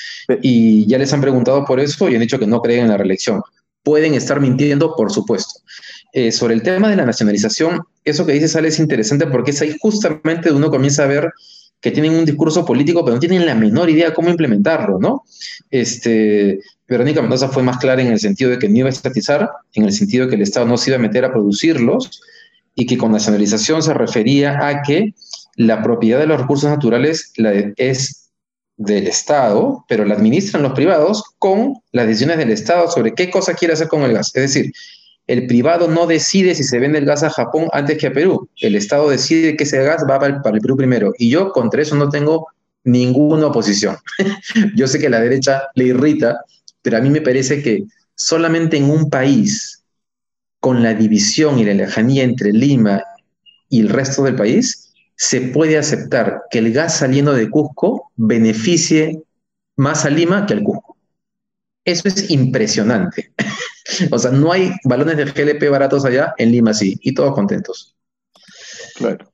Y 0.42 0.86
ya 0.86 0.98
les 0.98 1.12
han 1.14 1.22
preguntado 1.22 1.66
por 1.66 1.80
eso 1.80 2.08
y 2.10 2.16
han 2.16 2.22
dicho 2.22 2.40
que 2.40 2.48
no 2.48 2.62
creen 2.62 2.84
en 2.84 2.90
la 2.90 2.98
reelección. 2.98 3.42
Pueden 3.84 4.14
estar 4.14 4.40
mintiendo, 4.40 4.96
por 4.96 5.12
supuesto. 5.12 5.62
Eh, 6.14 6.32
sobre 6.32 6.54
el 6.54 6.62
tema 6.62 6.90
de 6.90 6.96
la 6.96 7.06
nacionalización, 7.06 7.82
eso 8.04 8.26
que 8.26 8.34
dice 8.34 8.48
Sale 8.48 8.70
es 8.70 8.80
interesante 8.80 9.28
porque 9.28 9.52
es 9.52 9.62
ahí 9.62 9.76
justamente 9.80 10.52
uno 10.52 10.70
comienza 10.70 11.04
a 11.04 11.08
ver 11.08 11.32
que 11.82 11.92
tienen 11.92 12.14
un 12.14 12.26
discurso 12.26 12.66
político, 12.66 13.04
pero 13.04 13.16
no 13.16 13.20
tienen 13.20 13.46
la 13.46 13.56
menor 13.56 13.90
idea 13.90 14.14
cómo 14.14 14.30
implementarlo, 14.30 15.00
¿no? 15.00 15.24
Este, 15.70 16.60
Verónica 16.88 17.22
Mendoza 17.22 17.50
fue 17.50 17.64
más 17.64 17.78
clara 17.78 18.02
en 18.02 18.08
el 18.08 18.20
sentido 18.20 18.50
de 18.50 18.60
que 18.60 18.70
no 18.70 18.78
iba 18.78 18.88
a 18.88 18.92
estatizar, 18.92 19.50
en 19.74 19.86
el 19.86 19.92
sentido 19.92 20.26
de 20.26 20.30
que 20.30 20.36
el 20.36 20.42
Estado 20.42 20.66
no 20.66 20.78
se 20.78 20.90
iba 20.90 20.98
a 20.98 21.02
meter 21.02 21.26
a 21.26 21.32
producirlos 21.32 22.22
y 22.76 22.86
que 22.86 22.98
con 22.98 23.12
nacionalización 23.12 23.84
se 23.84 23.94
refería 23.94 24.68
a 24.68 24.82
que 24.82 25.14
la 25.56 25.82
propiedad 25.82 26.20
de 26.20 26.28
los 26.28 26.40
recursos 26.40 26.70
naturales 26.70 27.34
es 27.76 28.30
del 28.78 29.08
Estado, 29.08 29.84
pero 29.90 30.06
la 30.06 30.14
administran 30.14 30.62
los 30.62 30.74
privados 30.74 31.24
con 31.40 31.74
las 31.92 32.08
decisiones 32.08 32.38
del 32.38 32.52
Estado 32.52 32.90
sobre 32.90 33.14
qué 33.14 33.30
cosa 33.30 33.56
quiere 33.56 33.74
hacer 33.74 33.88
con 33.88 34.04
el 34.04 34.14
gas. 34.14 34.28
Es 34.36 34.54
decir, 34.54 34.72
el 35.26 35.48
privado 35.48 35.88
no 35.88 36.08
decide 36.08 36.56
si 36.56 36.64
se 36.64 36.80
vende 36.80 37.00
el 37.00 37.06
gas 37.06 37.24
a 37.24 37.30
Japón 37.30 37.68
antes 37.74 37.98
que 37.98 38.08
a 38.08 38.14
Perú. 38.14 38.48
El 38.62 38.76
Estado 38.76 39.10
decide 39.10 39.58
que 39.58 39.66
ese 39.66 39.84
gas 39.84 40.06
va 40.10 40.20
para 40.20 40.36
el, 40.36 40.62
Perú 40.62 40.78
primero. 40.78 41.12
Y 41.18 41.30
yo 41.30 41.52
contra 41.52 41.82
eso 41.82 41.96
no 41.96 42.10
tengo 42.10 42.48
ninguna 42.84 43.48
oposición. 43.48 43.98
yo 44.76 44.88
sé 44.88 45.00
que 45.00 45.10
la 45.10 45.20
derecha 45.20 45.64
le 45.76 45.86
irrita 45.86 46.40
pero 46.88 47.00
a 47.00 47.02
mí 47.02 47.10
me 47.10 47.20
parece 47.20 47.62
que 47.62 47.84
solamente 48.16 48.78
en 48.78 48.90
un 48.90 49.10
país, 49.10 49.84
con 50.62 50.82
la 50.82 50.94
división 50.94 51.60
y 51.60 51.66
la 51.66 51.74
lejanía 51.74 52.24
entre 52.24 52.54
Lima 52.54 53.04
y 53.68 53.82
el 53.82 53.90
resto 53.90 54.24
del 54.24 54.38
país, 54.38 54.94
se 55.18 55.42
puede 55.42 55.78
aceptar 55.78 56.44
que 56.50 56.60
el 56.60 56.72
gas 56.72 57.00
saliendo 57.00 57.34
de 57.34 57.50
Cusco 57.50 58.10
beneficie 58.16 59.22
más 59.76 60.06
a 60.06 60.10
Lima 60.10 60.46
que 60.46 60.54
al 60.54 60.64
Cusco. 60.64 60.96
Eso 61.84 62.08
es 62.08 62.32
impresionante. 62.32 63.34
o 64.10 64.18
sea, 64.18 64.32
no 64.32 64.54
hay 64.54 64.72
balones 64.86 65.18
de 65.18 65.26
GLP 65.26 65.70
baratos 65.70 66.06
allá, 66.06 66.34
en 66.38 66.54
Lima 66.54 66.74
sí, 66.74 66.98
y 67.02 67.14
todos 67.14 67.36
contentos. 67.36 67.98
Claro. 68.96 69.30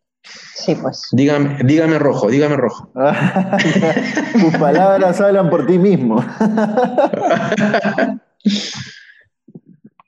Sí, 0.55 0.75
pues. 0.75 1.07
Dígame, 1.12 1.57
dígame 1.63 1.99
rojo, 1.99 2.29
dígame 2.29 2.55
rojo. 2.55 2.89
Tus 4.41 4.57
palabras 4.57 5.19
hablan 5.19 5.49
por 5.49 5.67
ti 5.67 5.77
mismo. 5.77 6.23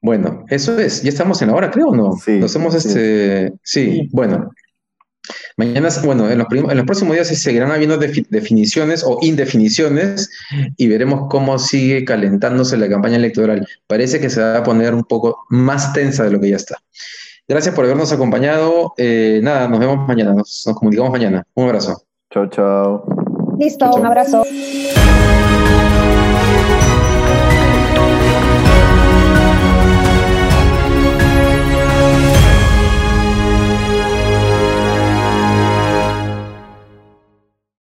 bueno, 0.01 0.45
eso 0.49 0.79
es. 0.79 1.03
Ya 1.03 1.09
estamos 1.09 1.41
en 1.41 1.49
la 1.49 1.55
hora, 1.55 1.71
creo, 1.71 1.89
¿o 1.89 1.95
no? 1.95 2.13
Sí. 2.13 2.39
Nos 2.39 2.55
hemos, 2.55 2.75
este. 2.75 3.53
Sí, 3.63 4.09
bueno. 4.11 4.51
Mañana, 5.57 5.89
bueno, 6.03 6.29
en 6.29 6.37
los, 6.37 6.47
en 6.51 6.77
los, 6.77 6.85
próximos 6.85 7.15
días 7.15 7.27
se 7.27 7.35
seguirán 7.35 7.71
habiendo 7.71 7.97
definiciones 7.97 9.03
o 9.05 9.17
indefiniciones 9.21 10.29
y 10.77 10.87
veremos 10.87 11.27
cómo 11.29 11.57
sigue 11.57 12.05
calentándose 12.05 12.77
la 12.77 12.89
campaña 12.89 13.15
electoral. 13.15 13.67
Parece 13.87 14.19
que 14.19 14.29
se 14.29 14.41
va 14.41 14.57
a 14.57 14.63
poner 14.63 14.93
un 14.93 15.03
poco 15.03 15.45
más 15.49 15.93
tensa 15.93 16.25
de 16.25 16.31
lo 16.31 16.39
que 16.39 16.49
ya 16.49 16.57
está. 16.57 16.77
Gracias 17.47 17.75
por 17.75 17.85
habernos 17.85 18.11
acompañado. 18.11 18.93
Eh, 18.97 19.39
nada, 19.43 19.67
nos 19.67 19.79
vemos 19.79 20.07
mañana, 20.07 20.33
nos, 20.33 20.63
nos, 20.65 20.75
comunicamos 20.75 21.11
mañana. 21.11 21.45
Un 21.53 21.65
abrazo. 21.65 22.01
Chao, 22.31 22.47
chao. 22.47 23.05
Listo, 23.59 23.95
un 23.95 24.05
abrazo. 24.05 24.43